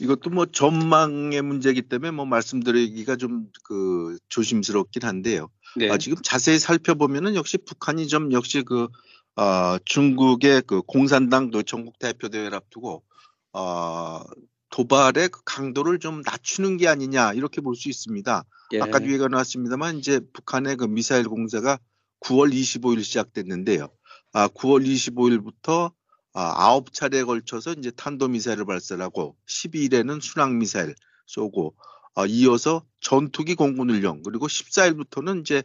이것도 0.00 0.30
뭐 0.30 0.46
전망의 0.46 1.42
문제이기 1.42 1.82
때문에 1.82 2.10
뭐 2.10 2.24
말씀드리기가 2.24 3.16
좀 3.16 3.48
그 3.64 4.18
조심스럽긴 4.28 5.02
한데요. 5.02 5.48
네. 5.76 5.90
아, 5.90 5.98
지금 5.98 6.18
자세히 6.22 6.58
살펴보면은 6.58 7.34
역시 7.34 7.58
북한이 7.58 8.06
좀 8.06 8.32
역시 8.32 8.62
그 8.62 8.88
아, 9.36 9.78
중국의 9.84 10.62
그 10.66 10.82
공산당 10.82 11.50
그 11.50 11.64
전국 11.64 11.98
대표 11.98 12.28
대회를 12.28 12.54
앞두고 12.54 13.02
아, 13.52 14.22
도발의 14.74 15.28
그 15.28 15.40
강도를 15.44 16.00
좀 16.00 16.22
낮추는 16.26 16.78
게 16.78 16.88
아니냐 16.88 17.34
이렇게 17.34 17.60
볼 17.60 17.76
수 17.76 17.88
있습니다. 17.88 18.44
예. 18.72 18.80
아까 18.80 18.98
뒤에가 18.98 19.28
나왔습니다만 19.28 19.98
이제 19.98 20.18
북한의 20.32 20.76
그 20.76 20.86
미사일 20.86 21.28
공세가 21.28 21.78
9월 22.18 22.52
25일 22.52 23.04
시작됐는데요. 23.04 23.88
아, 24.32 24.48
9월 24.48 24.84
25일부터 24.84 25.92
아, 26.32 26.80
9차례에 26.80 27.24
걸쳐서 27.24 27.74
이제 27.74 27.92
탄도 27.92 28.26
미사일을 28.26 28.64
발사하고 28.64 29.36
12일에는 29.46 30.20
순항 30.20 30.58
미사일 30.58 30.96
쏘고 31.26 31.76
어, 32.16 32.26
이어서 32.26 32.84
전투기 33.00 33.54
공군 33.54 33.90
훈련 33.90 34.24
그리고 34.24 34.48
14일부터는 34.48 35.42
이제 35.42 35.62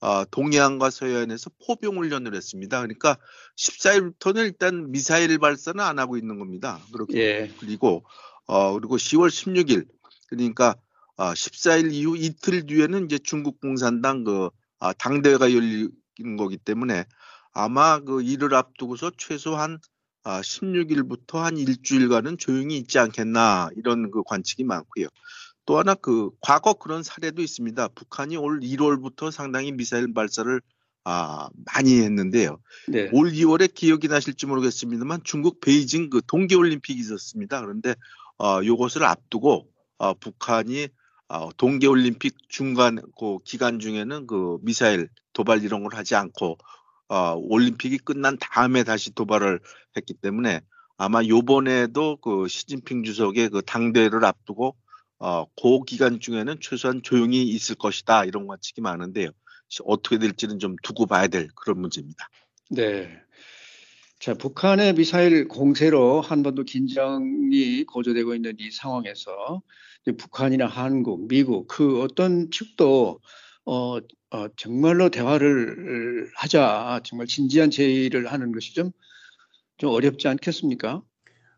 어, 0.00 0.24
동해안과 0.30 0.90
서해안에서 0.90 1.50
포병 1.66 1.96
훈련을 1.96 2.36
했습니다. 2.36 2.78
그러니까 2.78 3.16
14일부터는 3.56 4.38
일단 4.44 4.92
미사일 4.92 5.36
발사는 5.38 5.80
안 5.80 5.98
하고 5.98 6.16
있는 6.16 6.38
겁니다. 6.38 6.78
그렇게 6.92 7.18
예. 7.18 7.54
그리고 7.58 8.04
어 8.52 8.74
그리고 8.74 8.98
10월 8.98 9.30
16일 9.30 9.86
그러니까 10.28 10.76
아 11.16 11.32
14일 11.32 11.90
이후 11.94 12.18
이틀 12.18 12.66
뒤에는 12.66 13.06
이제 13.06 13.18
중국 13.18 13.58
공산당 13.62 14.24
그 14.24 14.50
아, 14.78 14.92
당대회가 14.92 15.54
열리는 15.54 15.90
거기 16.36 16.58
때문에 16.58 17.06
아마 17.54 18.00
그 18.00 18.20
일을 18.20 18.54
앞두고서 18.54 19.12
최소한 19.16 19.78
아 20.22 20.42
16일부터 20.42 21.38
한 21.38 21.56
일주일간은 21.56 22.36
조용히 22.36 22.76
있지 22.76 22.98
않겠나 22.98 23.70
이런 23.74 24.10
그 24.10 24.22
관측이 24.22 24.64
많고요. 24.64 25.06
또 25.64 25.78
하나 25.78 25.94
그 25.94 26.28
과거 26.42 26.74
그런 26.74 27.02
사례도 27.02 27.40
있습니다. 27.40 27.88
북한이 27.88 28.36
올 28.36 28.60
1월부터 28.60 29.30
상당히 29.30 29.72
미사일 29.72 30.12
발사를 30.12 30.60
아 31.04 31.48
많이 31.64 32.00
했는데요. 32.00 32.58
네. 32.88 33.08
올 33.12 33.32
2월에 33.32 33.72
기억이 33.72 34.08
나실지 34.08 34.44
모르겠습니다만 34.44 35.22
중국 35.24 35.60
베이징 35.60 36.10
그 36.10 36.20
동계올림픽이 36.26 37.00
있었습니다. 37.00 37.60
그런데 37.62 37.94
어, 38.38 38.60
요것을 38.64 39.04
앞두고 39.04 39.68
어, 39.98 40.14
북한이 40.14 40.88
어, 41.28 41.50
동계올림픽 41.56 42.48
중간 42.48 43.00
그 43.18 43.38
기간 43.44 43.78
중에는 43.78 44.26
그 44.26 44.58
미사일 44.62 45.08
도발 45.32 45.62
이런 45.62 45.82
걸 45.82 45.94
하지 45.94 46.14
않고 46.14 46.58
어, 47.08 47.34
올림픽이 47.34 47.98
끝난 47.98 48.36
다음에 48.38 48.84
다시 48.84 49.14
도발을 49.14 49.60
했기 49.96 50.14
때문에 50.14 50.60
아마 50.96 51.22
요번에도 51.24 52.16
그 52.16 52.48
시진핑 52.48 53.04
주석의 53.04 53.48
그 53.48 53.62
당대회를 53.62 54.24
앞두고 54.24 54.76
어, 55.18 55.46
그 55.60 55.84
기간 55.86 56.20
중에는 56.20 56.56
최소한 56.60 57.02
조용히 57.02 57.42
있을 57.44 57.76
것이다 57.76 58.24
이런 58.24 58.46
관측이 58.46 58.80
많은데요. 58.80 59.30
어떻게 59.84 60.18
될지는 60.18 60.58
좀 60.58 60.76
두고 60.82 61.06
봐야 61.06 61.28
될 61.28 61.48
그런 61.54 61.80
문제입니다. 61.80 62.28
네. 62.70 63.08
자, 64.22 64.34
북한의 64.34 64.94
미사일 64.94 65.48
공세로 65.48 66.20
한반도 66.20 66.62
긴장이 66.62 67.82
고조되고 67.82 68.36
있는 68.36 68.54
이 68.60 68.70
상황에서 68.70 69.62
북한이나 70.16 70.66
한국, 70.66 71.26
미국 71.26 71.66
그 71.66 72.00
어떤 72.00 72.48
측도 72.52 73.18
어, 73.64 73.96
어, 73.96 74.48
정말로 74.54 75.08
대화를 75.08 76.30
하자, 76.36 77.00
정말 77.02 77.26
진지한 77.26 77.72
제의를 77.72 78.30
하는 78.30 78.52
것이 78.52 78.76
좀, 78.76 78.92
좀 79.78 79.90
어렵지 79.90 80.28
않겠습니까? 80.28 81.02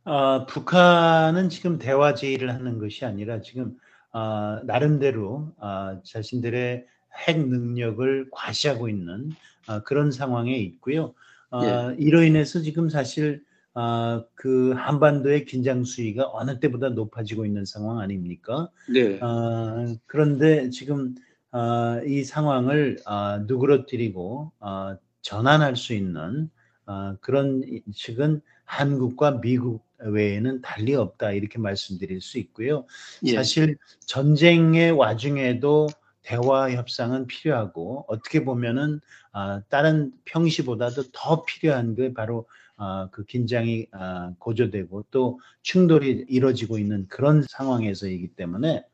아, 0.04 0.46
북한은 0.46 1.50
지금 1.50 1.78
대화 1.78 2.14
제의를 2.14 2.48
하는 2.48 2.78
것이 2.78 3.04
아니라 3.04 3.42
지금 3.42 3.76
아, 4.10 4.62
나름대로 4.64 5.52
아, 5.60 6.00
자신들의 6.02 6.86
핵 7.28 7.46
능력을 7.46 8.30
과시하고 8.32 8.88
있는 8.88 9.32
아, 9.66 9.82
그런 9.82 10.10
상황에 10.10 10.56
있고요. 10.56 11.12
아, 11.54 11.94
이로 11.98 12.22
인해서 12.22 12.60
지금 12.60 12.88
사실 12.88 13.44
아, 13.74 14.24
그 14.34 14.72
한반도의 14.76 15.44
긴장 15.44 15.84
수위가 15.84 16.30
어느 16.32 16.58
때보다 16.60 16.90
높아지고 16.90 17.44
있는 17.46 17.64
상황 17.64 17.98
아닙니까? 18.00 18.70
네. 18.92 19.18
아, 19.20 19.94
그런데 20.06 20.70
지금 20.70 21.14
아, 21.50 22.00
이 22.04 22.24
상황을 22.24 22.98
아, 23.04 23.44
누그러뜨리고 23.46 24.52
아, 24.60 24.96
전환할 25.22 25.76
수 25.76 25.94
있는 25.94 26.50
아, 26.86 27.16
그런 27.20 27.62
측은 27.94 28.40
한국과 28.64 29.40
미국 29.40 29.84
외에는 29.98 30.60
달리 30.60 30.94
없다 30.94 31.32
이렇게 31.32 31.58
말씀드릴 31.58 32.20
수 32.20 32.38
있고요. 32.38 32.84
예. 33.24 33.34
사실 33.34 33.76
전쟁의 34.06 34.92
와중에도 34.92 35.88
대화 36.24 36.70
협상은 36.70 37.26
필요하고 37.26 38.06
어떻게 38.08 38.44
보면은 38.44 39.00
아, 39.32 39.62
다른 39.68 40.12
평시보다도 40.24 41.04
더 41.12 41.44
필요한 41.44 41.94
게 41.94 42.12
바로 42.12 42.48
아, 42.76 43.08
그 43.12 43.24
긴장이 43.24 43.86
아, 43.92 44.32
고조되고 44.38 45.06
또 45.10 45.38
충돌이 45.62 46.26
이루어지고 46.28 46.78
있는 46.78 47.06
그런 47.08 47.44
상황에서이기 47.48 48.34
때문에 48.34 48.84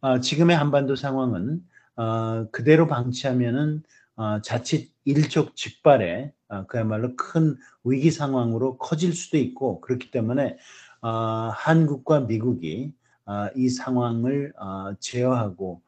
아, 0.00 0.20
지금의 0.20 0.56
한반도 0.56 0.96
상황은 0.96 1.62
아, 1.96 2.46
그대로 2.52 2.86
방치하면은 2.86 3.82
아, 4.16 4.40
자칫 4.42 4.92
일촉즉발의 5.04 6.32
아, 6.48 6.64
그야말로 6.66 7.16
큰 7.16 7.56
위기 7.84 8.10
상황으로 8.10 8.78
커질 8.78 9.12
수도 9.12 9.36
있고 9.36 9.80
그렇기 9.80 10.10
때문에 10.10 10.58
아, 11.00 11.52
한국과 11.54 12.20
미국이 12.20 12.94
아, 13.24 13.50
이 13.56 13.68
상황을 13.68 14.52
아, 14.58 14.94
제어하고 15.00 15.82
아, 15.84 15.87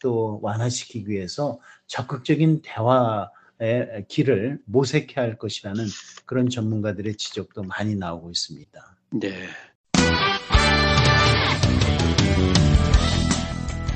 또 0.00 0.40
완화시키기 0.42 1.08
위해서 1.08 1.60
적극적인 1.86 2.62
대화의 2.62 4.06
길을 4.08 4.58
모색해야 4.64 5.24
할 5.24 5.38
것이라는 5.38 5.84
그런 6.26 6.48
전문가들의 6.48 7.14
지적도 7.16 7.62
많이 7.62 7.94
나오고 7.94 8.30
있습니다. 8.30 8.96
네. 9.20 9.46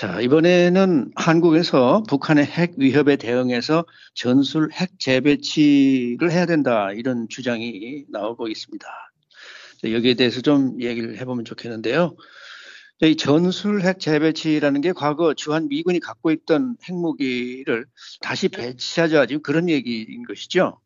자, 0.00 0.18
이번에는 0.18 1.12
한국에서 1.14 2.02
북한의 2.08 2.46
핵 2.46 2.72
위협에 2.78 3.16
대응해서 3.16 3.84
전술 4.14 4.72
핵 4.72 4.98
재배치를 4.98 6.32
해야 6.32 6.46
된다. 6.46 6.90
이런 6.90 7.28
주장이 7.28 8.06
나오고 8.08 8.48
있습니다. 8.48 8.86
자, 9.82 9.92
여기에 9.92 10.14
대해서 10.14 10.40
좀 10.40 10.80
얘기를 10.80 11.18
해보면 11.18 11.44
좋겠는데요. 11.44 12.16
이 13.02 13.14
전술 13.14 13.82
핵 13.82 14.00
재배치라는 14.00 14.80
게 14.80 14.92
과거 14.92 15.34
주한 15.34 15.68
미군이 15.68 16.00
갖고 16.00 16.30
있던 16.30 16.76
핵무기를 16.88 17.84
다시 18.22 18.48
배치하자 18.48 19.26
지금 19.26 19.42
그런 19.42 19.68
얘기인 19.68 20.24
것이죠. 20.26 20.80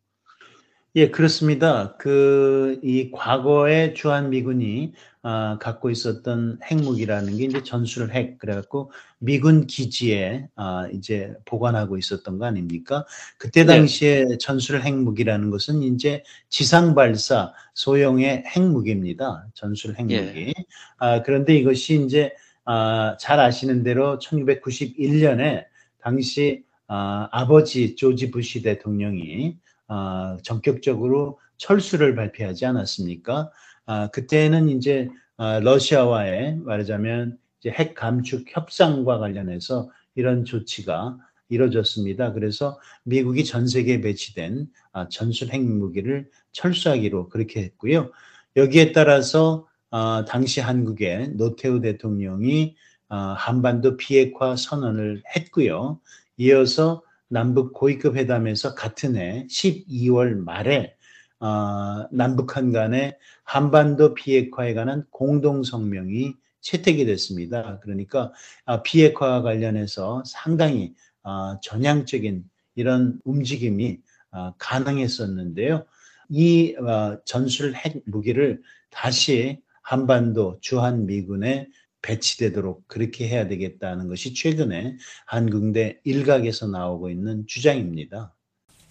예, 0.96 1.11
그렇습니다. 1.11 1.96
그, 2.00 2.81
이 2.83 3.12
과거에 3.12 3.94
주한 3.94 4.31
미군이 4.31 4.92
아, 5.27 5.57
갖고 5.59 5.89
있었던 5.89 6.59
핵무기라는 6.71 7.39
게 7.39 7.45
이제 7.45 7.63
전술 7.63 8.13
핵, 8.13 8.39
그래갖고 8.39 8.93
미군 9.19 9.67
기지에 9.67 10.49
아, 10.55 10.87
이제 10.93 11.33
보관하고 11.47 11.97
있었던 11.97 12.37
거 12.37 12.45
아닙니까? 12.45 13.07
그때 13.39 13.65
네. 13.65 13.75
당시에 13.75 14.37
전술 14.39 14.83
핵무기라는 14.83 15.49
것은 15.49 15.83
이제 15.83 16.23
지상 16.51 16.95
발사 16.95 17.55
소형의 17.73 18.45
핵무기입니다. 18.55 19.47
전술 19.55 19.97
핵무기. 19.97 20.53
아, 20.99 21.23
그런데 21.23 21.57
이것이 21.57 22.05
이제 22.05 22.35
아, 22.67 23.17
잘 23.19 23.41
아시는 23.41 23.83
대로 23.83 24.19
1991년에 24.19 25.65
당시 26.03 26.65
아, 26.87 27.31
아버지 27.33 27.97
조지 27.97 28.31
부시 28.31 28.61
대통령이 28.61 29.57
아, 29.89 30.37
전격적으로 30.43 31.39
철수를 31.57 32.15
발표하지 32.15 32.67
않았습니까? 32.67 33.51
아, 33.87 34.09
그때는 34.09 34.68
이제 34.68 35.09
아, 35.37 35.61
러시아와의 35.61 36.57
말하자면 36.57 37.38
이제 37.61 37.70
핵 37.70 37.94
감축 37.94 38.44
협상과 38.49 39.18
관련해서 39.18 39.90
이런 40.14 40.44
조치가 40.44 41.18
이뤄졌습니다. 41.49 42.33
그래서 42.33 42.79
미국이 43.05 43.44
전 43.44 43.66
세계에 43.66 44.01
배치된 44.01 44.68
아, 44.92 45.09
전술 45.09 45.49
핵무기를 45.51 46.31
철수하기로 46.53 47.29
그렇게 47.29 47.62
했고요. 47.62 48.11
여기에 48.57 48.92
따라서 48.92 49.66
아, 49.90 50.25
당시 50.27 50.61
한국의 50.61 51.31
노태우 51.37 51.81
대통령이 51.81 52.77
아, 53.09 53.35
한반도 53.38 53.97
비핵화 53.97 54.57
선언을 54.57 55.23
했고요. 55.37 56.01
이어서 56.37 57.03
남북 57.29 57.73
고위급 57.73 58.16
회담에서 58.16 58.75
같은 58.75 59.16
해 59.16 59.47
12월 59.49 60.37
말에 60.37 60.97
어, 61.44 62.09
남북한 62.11 62.72
간의 62.72 63.18
한반도 63.42 64.14
비핵화에 64.14 64.72
관한 64.72 65.04
공동 65.11 65.62
성명이 65.62 66.33
채택이 66.62 67.04
됐습니다. 67.04 67.80
그러니까 67.80 68.33
아, 68.64 68.83
비핵화와 68.83 69.42
관련해서 69.42 70.22
상당히 70.24 70.94
아, 71.22 71.59
전향적인 71.62 72.44
이런 72.76 73.20
움직임이 73.24 74.00
아, 74.30 74.54
가능했었는데요. 74.57 75.85
이 76.30 76.74
어, 76.76 77.18
전술 77.26 77.74
핵 77.74 78.02
무기를 78.07 78.62
다시 78.90 79.61
한반도 79.83 80.57
주한 80.62 81.04
미군에 81.04 81.68
배치되도록 82.00 82.88
그렇게 82.88 83.28
해야 83.28 83.48
되겠다는 83.48 84.09
것이 84.09 84.33
최근에 84.33 84.96
한국대 85.26 86.00
일각에서 86.04 86.68
나오고 86.68 87.11
있는 87.11 87.46
주장입니다. 87.46 88.35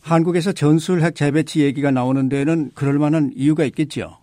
한국에서 0.04 0.52
전술 0.52 1.02
핵 1.02 1.16
재배치 1.16 1.62
얘기가 1.62 1.90
나오는 1.90 2.28
데는 2.28 2.72
그럴 2.76 3.00
만한 3.00 3.32
이유가 3.36 3.64
있겠죠. 3.64 4.20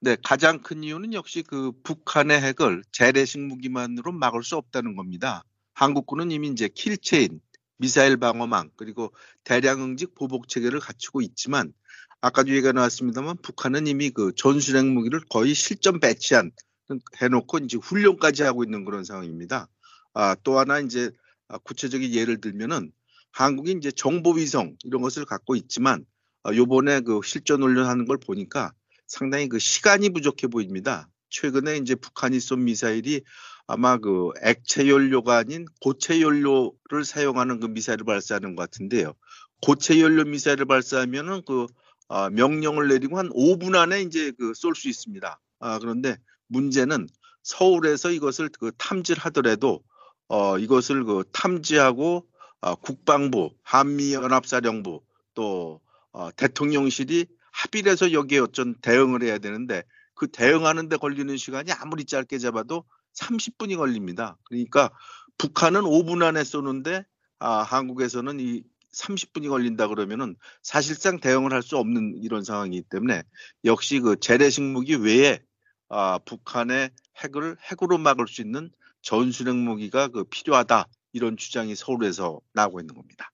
네, 0.00 0.16
가장 0.22 0.60
큰 0.60 0.84
이유는 0.84 1.12
역시 1.12 1.42
그 1.42 1.72
북한의 1.82 2.40
핵을 2.40 2.84
재래식 2.92 3.40
무기만으로 3.40 4.12
막을 4.12 4.44
수 4.44 4.56
없다는 4.56 4.94
겁니다. 4.94 5.42
한국군은 5.72 6.30
이미 6.30 6.48
이제 6.48 6.68
kill 6.68 6.97
chain, 6.97 7.40
미사일 7.78 8.16
방어망, 8.16 8.70
그리고 8.76 9.12
대량 9.42 9.82
응징 9.82 10.14
보복 10.14 10.46
체계를 10.46 10.78
갖추고 10.78 11.20
있지만 11.22 11.72
아까도 12.20 12.50
얘기가 12.50 12.70
나왔습니다만 12.70 13.38
북한은 13.42 13.88
이미 13.88 14.10
그 14.10 14.32
전술핵 14.36 14.86
무기를 14.86 15.20
거의 15.28 15.52
실전 15.52 15.98
배치한 15.98 16.52
해놓고 17.20 17.58
이제 17.58 17.76
훈련까지 17.76 18.44
하고 18.44 18.62
있는 18.62 18.84
그런 18.84 19.02
상황입니다. 19.02 19.66
아, 20.12 20.36
또 20.44 20.60
하나 20.60 20.78
이제 20.78 21.10
구체적인 21.64 22.14
예를 22.14 22.40
들면은 22.40 22.92
한국이 23.34 23.72
이제 23.72 23.90
정보위성 23.90 24.76
이런 24.84 25.02
것을 25.02 25.24
갖고 25.24 25.56
있지만 25.56 26.04
어, 26.46 26.54
요번에 26.54 27.00
그 27.00 27.20
실전 27.24 27.62
훈련하는 27.62 28.04
걸 28.06 28.18
보니까 28.18 28.72
상당히 29.06 29.48
그 29.48 29.58
시간이 29.58 30.10
부족해 30.10 30.46
보입니다. 30.46 31.08
최근에 31.30 31.78
이제 31.78 31.94
북한이 31.96 32.38
쏜 32.40 32.64
미사일이 32.64 33.22
아마 33.66 33.96
그 33.98 34.30
액체 34.42 34.88
연료가 34.88 35.36
아닌 35.36 35.66
고체 35.80 36.20
연료를 36.20 37.04
사용하는 37.04 37.60
그 37.60 37.66
미사일을 37.66 38.04
발사하는 38.04 38.54
것 38.54 38.62
같은데요. 38.62 39.14
고체 39.62 40.00
연료 40.00 40.24
미사일을 40.24 40.66
발사하면은 40.66 41.42
그 41.46 41.66
아, 42.08 42.30
명령을 42.30 42.88
내리고 42.88 43.18
한 43.18 43.30
5분 43.30 43.74
안에 43.74 44.02
이제 44.02 44.30
그 44.32 44.52
쏠 44.54 44.74
수 44.76 44.88
있습니다. 44.88 45.40
아, 45.60 45.78
그런데 45.78 46.18
문제는 46.48 47.08
서울에서 47.42 48.10
이것을 48.10 48.50
그 48.60 48.70
탐지를 48.78 49.22
하더라도 49.24 49.82
어, 50.28 50.58
이것을 50.58 51.04
그 51.04 51.24
탐지하고 51.32 52.26
어, 52.64 52.76
국방부, 52.76 53.50
한미연합사령부 53.62 55.02
또 55.34 55.82
어, 56.12 56.30
대통령실이 56.34 57.26
합의를 57.52 57.92
해서 57.92 58.12
여기에 58.12 58.38
어쩐 58.38 58.74
대응을 58.80 59.22
해야 59.22 59.36
되는데 59.36 59.82
그 60.14 60.28
대응하는 60.28 60.88
데 60.88 60.96
걸리는 60.96 61.36
시간이 61.36 61.72
아무리 61.72 62.06
짧게 62.06 62.38
잡아도 62.38 62.84
30분이 63.18 63.76
걸립니다. 63.76 64.38
그러니까 64.44 64.90
북한은 65.36 65.82
5분 65.82 66.22
안에 66.22 66.42
쏘는데 66.42 67.04
아, 67.38 67.58
한국에서는 67.58 68.40
이 68.40 68.62
30분이 68.94 69.50
걸린다 69.50 69.88
그러면은 69.88 70.34
사실상 70.62 71.20
대응을 71.20 71.52
할 71.52 71.60
수 71.60 71.76
없는 71.76 72.14
이런 72.22 72.44
상황이기 72.44 72.86
때문에 72.88 73.24
역시 73.66 74.00
그 74.00 74.18
재래식 74.18 74.62
무기 74.62 74.94
외에 74.94 75.42
아, 75.90 76.18
북한의 76.24 76.92
핵을 77.22 77.58
핵으로 77.70 77.98
막을 77.98 78.26
수 78.26 78.40
있는 78.40 78.70
전술핵 79.02 79.54
무기가 79.54 80.08
그 80.08 80.24
필요하다 80.24 80.86
이런 81.14 81.38
주장이 81.38 81.74
서울에서 81.74 82.40
나오고 82.52 82.80
있는 82.80 82.94
겁니다. 82.94 83.30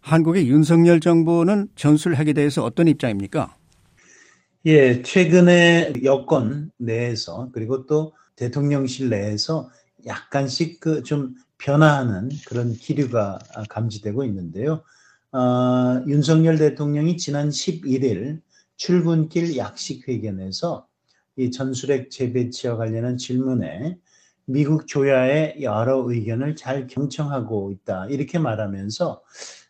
한국의 0.00 0.48
윤석열 0.48 1.00
정부는 1.00 1.68
전술 1.76 2.16
핵에 2.16 2.32
대해서 2.32 2.64
어떤 2.64 2.88
입장입니까? 2.88 3.54
예, 4.64 5.02
최근에 5.02 5.92
여권 6.04 6.70
내에서 6.78 7.50
그리고 7.52 7.84
또 7.86 8.14
대통령실 8.36 9.10
내에서 9.10 9.68
약간씩 10.06 10.80
그 10.80 11.02
좀 11.02 11.34
변화하는 11.60 12.30
그런 12.46 12.72
기류가 12.72 13.38
감지되고 13.68 14.24
있는데요. 14.24 14.82
어, 15.32 16.02
윤석열 16.06 16.56
대통령이 16.58 17.16
지난 17.18 17.50
11일 17.50 18.40
출근길 18.76 19.56
약식 19.56 20.08
회견에서 20.08 20.86
이 21.36 21.50
전술핵 21.50 22.10
재배치와 22.10 22.76
관련한 22.76 23.16
질문에 23.18 23.98
미국 24.50 24.88
조야의 24.88 25.62
여러 25.62 26.02
의견을 26.04 26.56
잘 26.56 26.88
경청하고 26.88 27.70
있다 27.70 28.06
이렇게 28.06 28.38
말하면서 28.38 29.22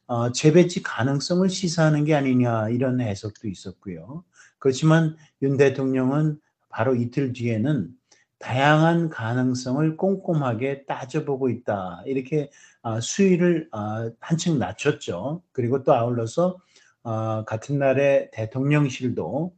어, 0.07 0.33
재배치 0.33 0.83
가능성을 0.83 1.49
시사하는 1.51 2.05
게 2.05 2.15
아니냐 2.15 2.71
이런 2.71 3.01
해석도 3.01 3.47
있었고요. 3.47 4.25
그렇지만 4.59 5.17
윤 5.43 5.57
대통령은 5.57 6.41
바로 6.71 6.95
이틀 6.95 7.33
뒤에는 7.33 7.91
다양한 8.39 9.11
가능성을 9.11 9.99
꼼꼼하게 9.99 10.87
따져보고 10.87 11.51
있다. 11.51 12.03
이렇게 12.07 12.51
어, 12.83 13.01
수위를 13.01 13.69
어, 13.73 14.11
한층 14.19 14.59
낮췄죠. 14.59 15.43
그리고 15.53 15.85
또 15.85 15.93
아울러서 15.93 16.57
어, 17.03 17.45
같은 17.45 17.79
날에 17.79 18.31
대통령실도 18.33 19.55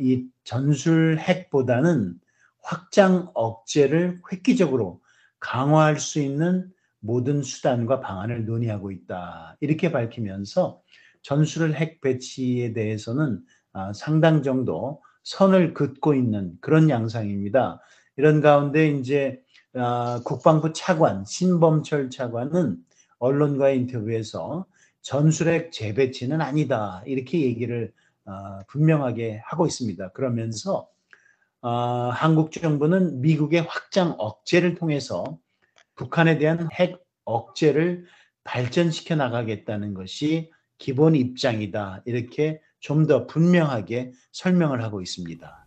이 0.00 0.24
전술 0.44 1.18
핵보다는 1.18 2.14
확장 2.62 3.30
억제를 3.34 4.20
획기적으로 4.32 5.00
강화할 5.40 5.98
수 5.98 6.20
있는 6.20 6.70
모든 7.00 7.42
수단과 7.42 8.00
방안을 8.00 8.44
논의하고 8.44 8.90
있다. 8.90 9.56
이렇게 9.60 9.92
밝히면서 9.92 10.82
전술 11.22 11.74
핵 11.74 12.00
배치에 12.00 12.72
대해서는 12.72 13.40
상당 13.94 14.42
정도 14.42 15.00
선을 15.22 15.74
긋고 15.74 16.14
있는 16.14 16.56
그런 16.60 16.90
양상입니다. 16.90 17.80
이런 18.16 18.40
가운데 18.40 18.88
이제 18.88 19.40
어, 19.74 20.22
국방부 20.24 20.72
차관 20.72 21.24
신범철 21.24 22.10
차관은 22.10 22.78
언론과의 23.18 23.78
인터뷰에서 23.78 24.66
전술핵 25.02 25.70
재배치는 25.72 26.40
아니다 26.40 27.02
이렇게 27.06 27.42
얘기를 27.42 27.92
어, 28.24 28.60
분명하게 28.68 29.42
하고 29.44 29.66
있습니다. 29.66 30.08
그러면서 30.12 30.88
어, 31.60 32.10
한국 32.12 32.52
정부는 32.52 33.20
미국의 33.20 33.62
확장 33.62 34.14
억제를 34.18 34.74
통해서 34.74 35.38
북한에 35.96 36.38
대한 36.38 36.68
핵 36.72 37.02
억제를 37.24 38.06
발전시켜 38.44 39.16
나가겠다는 39.16 39.94
것이 39.94 40.50
기본 40.78 41.14
입장이다 41.16 42.02
이렇게 42.06 42.60
좀 42.80 43.06
더 43.06 43.26
분명하게 43.26 44.12
설명을 44.32 44.82
하고 44.82 45.02
있습니다. 45.02 45.66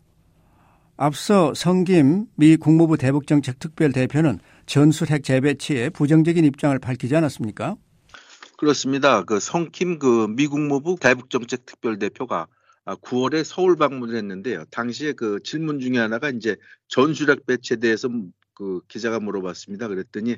앞서 0.97 1.53
성김 1.53 2.27
미 2.35 2.55
국무부 2.57 2.97
대북정책 2.97 3.59
특별 3.59 3.91
대표는 3.91 4.39
전술핵 4.65 5.23
재배치에 5.23 5.89
부정적인 5.89 6.45
입장을 6.45 6.77
밝히지 6.79 7.15
않았습니까? 7.15 7.75
그렇습니다. 8.57 9.23
그 9.23 9.39
성킴 9.39 9.97
그 9.97 10.27
미국무부 10.29 10.97
대북정책 11.01 11.65
특별 11.65 11.97
대표가 11.97 12.47
9월에 12.95 13.43
서울 13.43 13.75
방문을 13.75 14.15
했는데요. 14.15 14.65
당시에 14.71 15.13
그 15.13 15.39
질문 15.43 15.79
중에 15.79 15.97
하나가 15.97 16.29
이제 16.29 16.55
전술핵 16.87 17.45
배치에 17.45 17.77
대해서 17.77 18.09
그 18.53 18.81
기자가 18.87 19.19
물어봤습니다. 19.19 19.87
그랬더니 19.87 20.37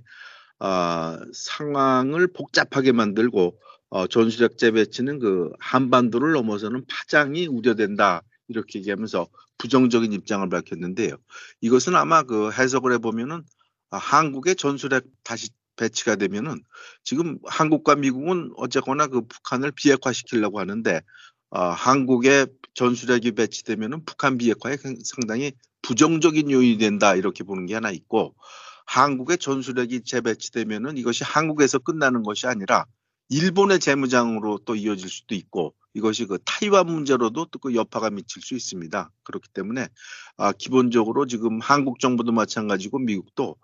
아, 0.59 1.19
상황을 1.33 2.27
복잡하게 2.31 2.91
만들고 2.91 3.59
어, 3.89 4.07
전술핵 4.07 4.57
재배치는 4.57 5.19
그 5.19 5.51
한반도를 5.59 6.31
넘어서는 6.31 6.85
파장이 6.87 7.47
우려된다 7.47 8.21
이렇게 8.47 8.79
얘기하면서 8.79 9.27
부정적인 9.57 10.13
입장을 10.13 10.47
밝혔는데요. 10.49 11.17
이것은 11.61 11.95
아마 11.95 12.23
그 12.23 12.51
해석을 12.51 12.93
해보면은 12.93 13.43
아, 13.91 13.97
한국의 13.97 14.55
전술핵 14.55 15.05
다시 15.23 15.49
배치가 15.75 16.15
되면은 16.15 16.61
지금 17.03 17.39
한국과 17.45 17.95
미국은 17.95 18.51
어쨌거나 18.57 19.07
그 19.07 19.21
북한을 19.21 19.71
비핵화시키려고 19.71 20.59
하는데 20.59 21.01
어, 21.55 21.69
한국의 21.69 22.47
전술핵이 22.73 23.33
배치되면은 23.33 24.05
북한 24.05 24.39
비핵화에 24.39 24.77
상당히 25.03 25.51
부정적인 25.83 26.49
요인이 26.49 26.79
된다 26.79 27.15
이렇게 27.15 27.43
보는 27.43 27.67
게 27.67 27.75
하나 27.75 27.91
있고 27.91 28.33
한국의 28.87 29.37
전술핵이 29.37 30.01
재배치되면은 30.03 30.97
이것이 30.97 31.23
한국에서 31.23 31.77
끝나는 31.77 32.23
것이 32.23 32.47
아니라 32.47 32.85
일본의 33.29 33.79
재무장으로 33.79 34.61
또 34.65 34.75
이어질 34.75 35.09
수도 35.09 35.35
있고 35.35 35.75
이것이 35.93 36.25
그 36.25 36.39
타이완 36.43 36.87
문제로도 36.87 37.45
또 37.45 37.59
그 37.59 37.75
여파가 37.75 38.09
미칠 38.09 38.41
수 38.41 38.55
있습니다. 38.55 39.11
그렇기 39.23 39.49
때문에 39.53 39.87
아, 40.37 40.51
기본적으로 40.53 41.27
지금 41.27 41.59
한국 41.61 41.99
정부도 41.99 42.31
마찬가지고 42.31 42.97
미국도 42.97 43.55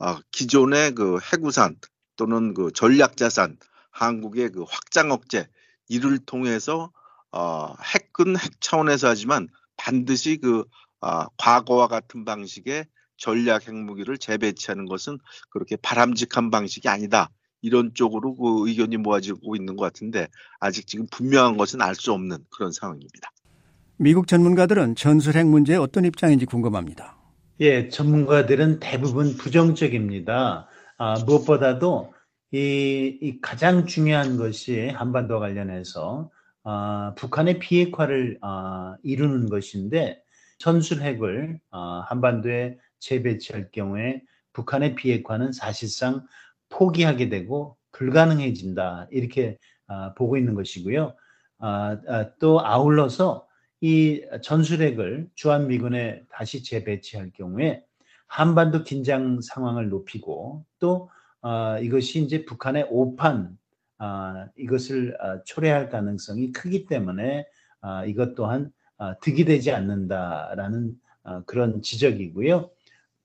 아, 0.00 0.20
기존의 0.32 0.96
그 0.96 1.18
해구산 1.32 1.76
또는 2.16 2.54
그 2.54 2.72
전략자산 2.72 3.56
한국의 3.92 4.50
그 4.50 4.64
확장 4.68 5.12
억제 5.12 5.46
이를 5.88 6.18
통해서 6.18 6.90
어, 7.36 7.74
핵은 8.16 8.38
핵 8.38 8.60
차원에서 8.60 9.08
하지만 9.08 9.48
반드시 9.76 10.38
그 10.38 10.64
아, 11.02 11.26
과거와 11.36 11.86
같은 11.86 12.24
방식의 12.24 12.86
전략 13.18 13.68
핵무기를 13.68 14.16
재배치하는 14.16 14.86
것은 14.86 15.18
그렇게 15.50 15.76
바람직한 15.76 16.50
방식이 16.50 16.88
아니다. 16.88 17.28
이런 17.60 17.92
쪽으로 17.92 18.34
그 18.36 18.68
의견이 18.68 18.96
모아지고 18.96 19.54
있는 19.54 19.76
것 19.76 19.84
같은데 19.84 20.28
아직 20.60 20.86
지금 20.86 21.06
분명한 21.10 21.58
것은 21.58 21.82
알 21.82 21.94
수 21.94 22.12
없는 22.12 22.38
그런 22.50 22.72
상황입니다. 22.72 23.30
미국 23.98 24.28
전문가들은 24.28 24.94
전술 24.94 25.34
핵 25.34 25.46
문제에 25.46 25.76
어떤 25.76 26.06
입장인지 26.06 26.46
궁금합니다. 26.46 27.16
예, 27.60 27.88
전문가들은 27.88 28.80
대부분 28.80 29.36
부정적입니다. 29.36 30.68
아, 30.98 31.14
무엇보다도 31.24 32.14
이, 32.52 33.18
이, 33.20 33.40
가장 33.42 33.86
중요한 33.86 34.36
것이 34.38 34.88
한반도 34.88 35.38
관련해서 35.40 36.30
아, 36.68 37.14
북한의 37.16 37.60
비핵화를 37.60 38.38
아, 38.42 38.96
이루는 39.04 39.48
것인데 39.48 40.20
전술핵을 40.58 41.60
아, 41.70 42.04
한반도에 42.08 42.76
재배치할 42.98 43.70
경우에 43.70 44.20
북한의 44.52 44.96
비핵화는 44.96 45.52
사실상 45.52 46.26
포기하게 46.68 47.28
되고 47.28 47.76
불가능해진다 47.92 49.06
이렇게 49.12 49.58
아, 49.86 50.12
보고 50.14 50.36
있는 50.36 50.54
것이고요. 50.54 51.14
아, 51.58 51.98
아, 52.08 52.30
또 52.40 52.60
아울러서 52.60 53.46
이 53.80 54.22
전술핵을 54.42 55.28
주한미군에 55.36 56.24
다시 56.30 56.64
재배치할 56.64 57.30
경우에 57.32 57.84
한반도 58.26 58.82
긴장 58.82 59.40
상황을 59.40 59.88
높이고 59.88 60.64
또 60.80 61.10
어, 61.42 61.78
이것이 61.78 62.24
이제 62.24 62.44
북한의 62.44 62.88
오판 62.90 63.50
어, 63.50 63.65
이것을 64.56 65.16
어, 65.20 65.42
초래할 65.44 65.88
가능성이 65.88 66.52
크기 66.52 66.86
때문에 66.86 67.46
어, 67.82 68.04
이것 68.06 68.34
또한 68.34 68.72
어, 68.98 69.18
득이 69.20 69.44
되지 69.44 69.72
않는다라는 69.72 70.92
어, 71.24 71.44
그런 71.44 71.82
지적이고요. 71.82 72.70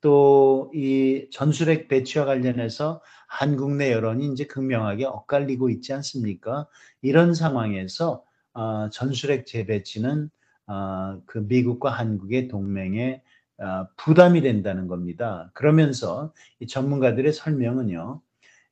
또 0.02 0.42
이 0.74 1.28
전술핵 1.32 1.88
배치와 1.88 2.26
관련해서 2.26 3.02
한국 3.28 3.76
내 3.76 3.92
여론이 3.92 4.28
이제 4.32 4.46
극명하게 4.46 5.06
엇갈리고 5.06 5.70
있지 5.70 5.94
않습니까? 5.94 6.68
이런 7.02 7.34
상황에서 7.34 8.24
어, 8.54 8.90
전술핵 8.90 9.46
재배치는 9.46 10.30
어, 10.68 11.22
그 11.26 11.40
미국과 11.40 11.92
한국의 11.92 12.48
동맹에 12.48 13.22
어, 13.58 13.88
부담이 13.98 14.42
된다는 14.42 14.88
겁니다. 14.88 15.52
그러면서 15.54 16.34
이 16.60 16.68
전문가들의 16.68 17.32
설명은요, 17.34 18.22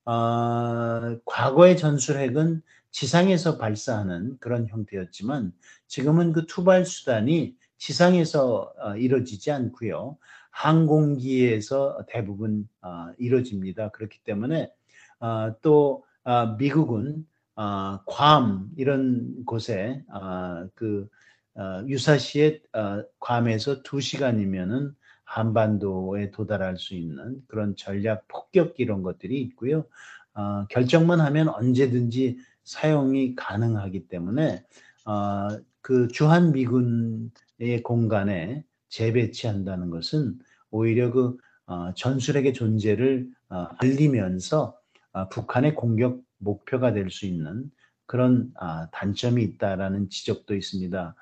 어, 0.09 1.19
과거의 1.23 1.77
전술핵은 1.77 2.63
지상에서 2.89 3.59
발사하는 3.59 4.37
그런 4.39 4.67
형태였지만 4.67 5.53
지금은 5.85 6.33
그 6.33 6.47
투발 6.47 6.83
수단이 6.85 7.55
지상에서 7.77 8.73
어, 8.79 8.95
이루어지지 8.95 9.51
않고요. 9.51 10.17
항공기에서 10.49 12.05
대부분 12.07 12.67
어, 12.81 13.11
이루어집니다. 13.19 13.89
그렇기 13.89 14.17
때문에 14.23 14.71
어, 15.19 15.53
또 15.61 16.03
어, 16.23 16.55
미국은 16.57 17.27
어, 17.55 17.99
괌 18.07 18.67
이런 18.77 19.45
곳에 19.45 20.03
어, 20.11 20.67
그 20.73 21.07
어, 21.53 21.83
유사시에 21.85 22.63
어, 22.73 23.03
괌에서 23.19 23.83
두 23.83 24.01
시간이면은 24.01 24.95
한반도에 25.29 26.31
도달할 26.31 26.77
수 26.77 26.95
있는 26.95 27.39
그런 27.47 27.75
전략 27.75 28.27
폭격기 28.27 28.81
이런 28.81 29.03
것들이 29.03 29.39
있고요. 29.41 29.85
어, 30.33 30.65
결정만 30.69 31.21
하면 31.21 31.49
언제든지 31.49 32.39
사용이 32.63 33.35
가능하기 33.35 34.07
때문에 34.07 34.63
어, 35.05 35.47
그 35.81 36.07
주한 36.07 36.51
미군의 36.51 37.83
공간에 37.83 38.63
재배치한다는 38.89 39.91
것은 39.91 40.39
오히려 40.71 41.11
그 41.11 41.37
어, 41.67 41.93
전술핵의 41.93 42.53
존재를 42.53 43.29
어, 43.49 43.67
알리면서 43.77 44.75
어, 45.11 45.29
북한의 45.29 45.75
공격 45.75 46.23
목표가 46.39 46.91
될 46.91 47.11
수 47.11 47.27
있는 47.27 47.69
그런 48.07 48.51
아, 48.55 48.87
단점이 48.91 49.43
있다라는 49.43 50.09
지적도 50.09 50.55
있습니다. 50.55 51.13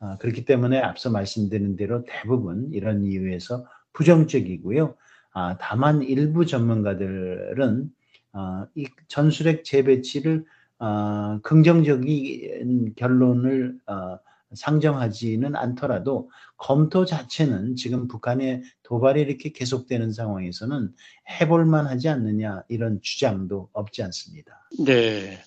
아, 0.00 0.16
그렇기 0.18 0.44
때문에 0.44 0.80
앞서 0.80 1.10
말씀드린 1.10 1.76
대로 1.76 2.04
대부분 2.04 2.70
이런 2.72 3.04
이유에서 3.04 3.66
부정적이고요. 3.92 4.94
아, 5.32 5.56
다만 5.60 6.02
일부 6.02 6.46
전문가들은 6.46 7.90
아, 8.32 8.66
이 8.74 8.86
전술핵 9.08 9.64
재배치를 9.64 10.44
아, 10.78 11.38
긍정적인 11.42 12.94
결론을 12.96 13.78
아, 13.86 14.18
상정하지는 14.54 15.54
않더라도 15.54 16.30
검토 16.56 17.04
자체는 17.04 17.76
지금 17.76 18.08
북한의 18.08 18.62
도발이 18.82 19.20
이렇게 19.20 19.52
계속되는 19.52 20.12
상황에서는 20.12 20.92
해볼만 21.40 21.86
하지 21.86 22.08
않느냐 22.08 22.64
이런 22.68 23.00
주장도 23.00 23.68
없지 23.72 24.02
않습니다. 24.02 24.66
네. 24.84 25.38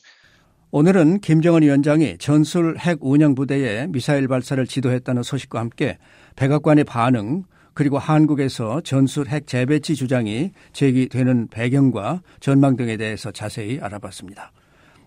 오늘은 0.75 1.19
김정은 1.19 1.61
위원장이 1.61 2.17
전술 2.17 2.79
핵 2.79 2.97
운영 3.01 3.35
부대의 3.35 3.89
미사일 3.89 4.27
발사를 4.27 4.65
지도했다는 4.65 5.21
소식과 5.21 5.59
함께 5.59 5.99
백악관의 6.35 6.85
반응 6.85 7.43
그리고 7.75 7.99
한국에서 7.99 8.81
전술 8.81 9.27
핵 9.27 9.45
재배치 9.45 9.93
주장이 9.93 10.49
제기되는 10.71 11.49
배경과 11.49 12.23
전망 12.39 12.75
등에 12.75 12.97
대해서 12.97 13.29
자세히 13.29 13.79
알아봤습니다. 13.79 14.51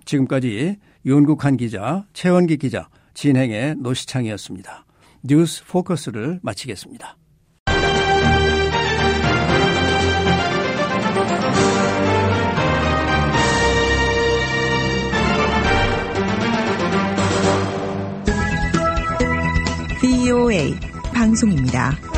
지금까지 0.05 0.77
윤국한 1.05 1.57
기자, 1.57 2.07
최원기 2.12 2.59
기자, 2.59 2.89
진행의 3.14 3.75
노시창이었습니다. 3.81 4.85
뉴스 5.25 5.64
포커스를 5.67 6.39
마치겠습니다. 6.45 7.17
VOA 20.27 20.74
방송입니다. 21.14 22.16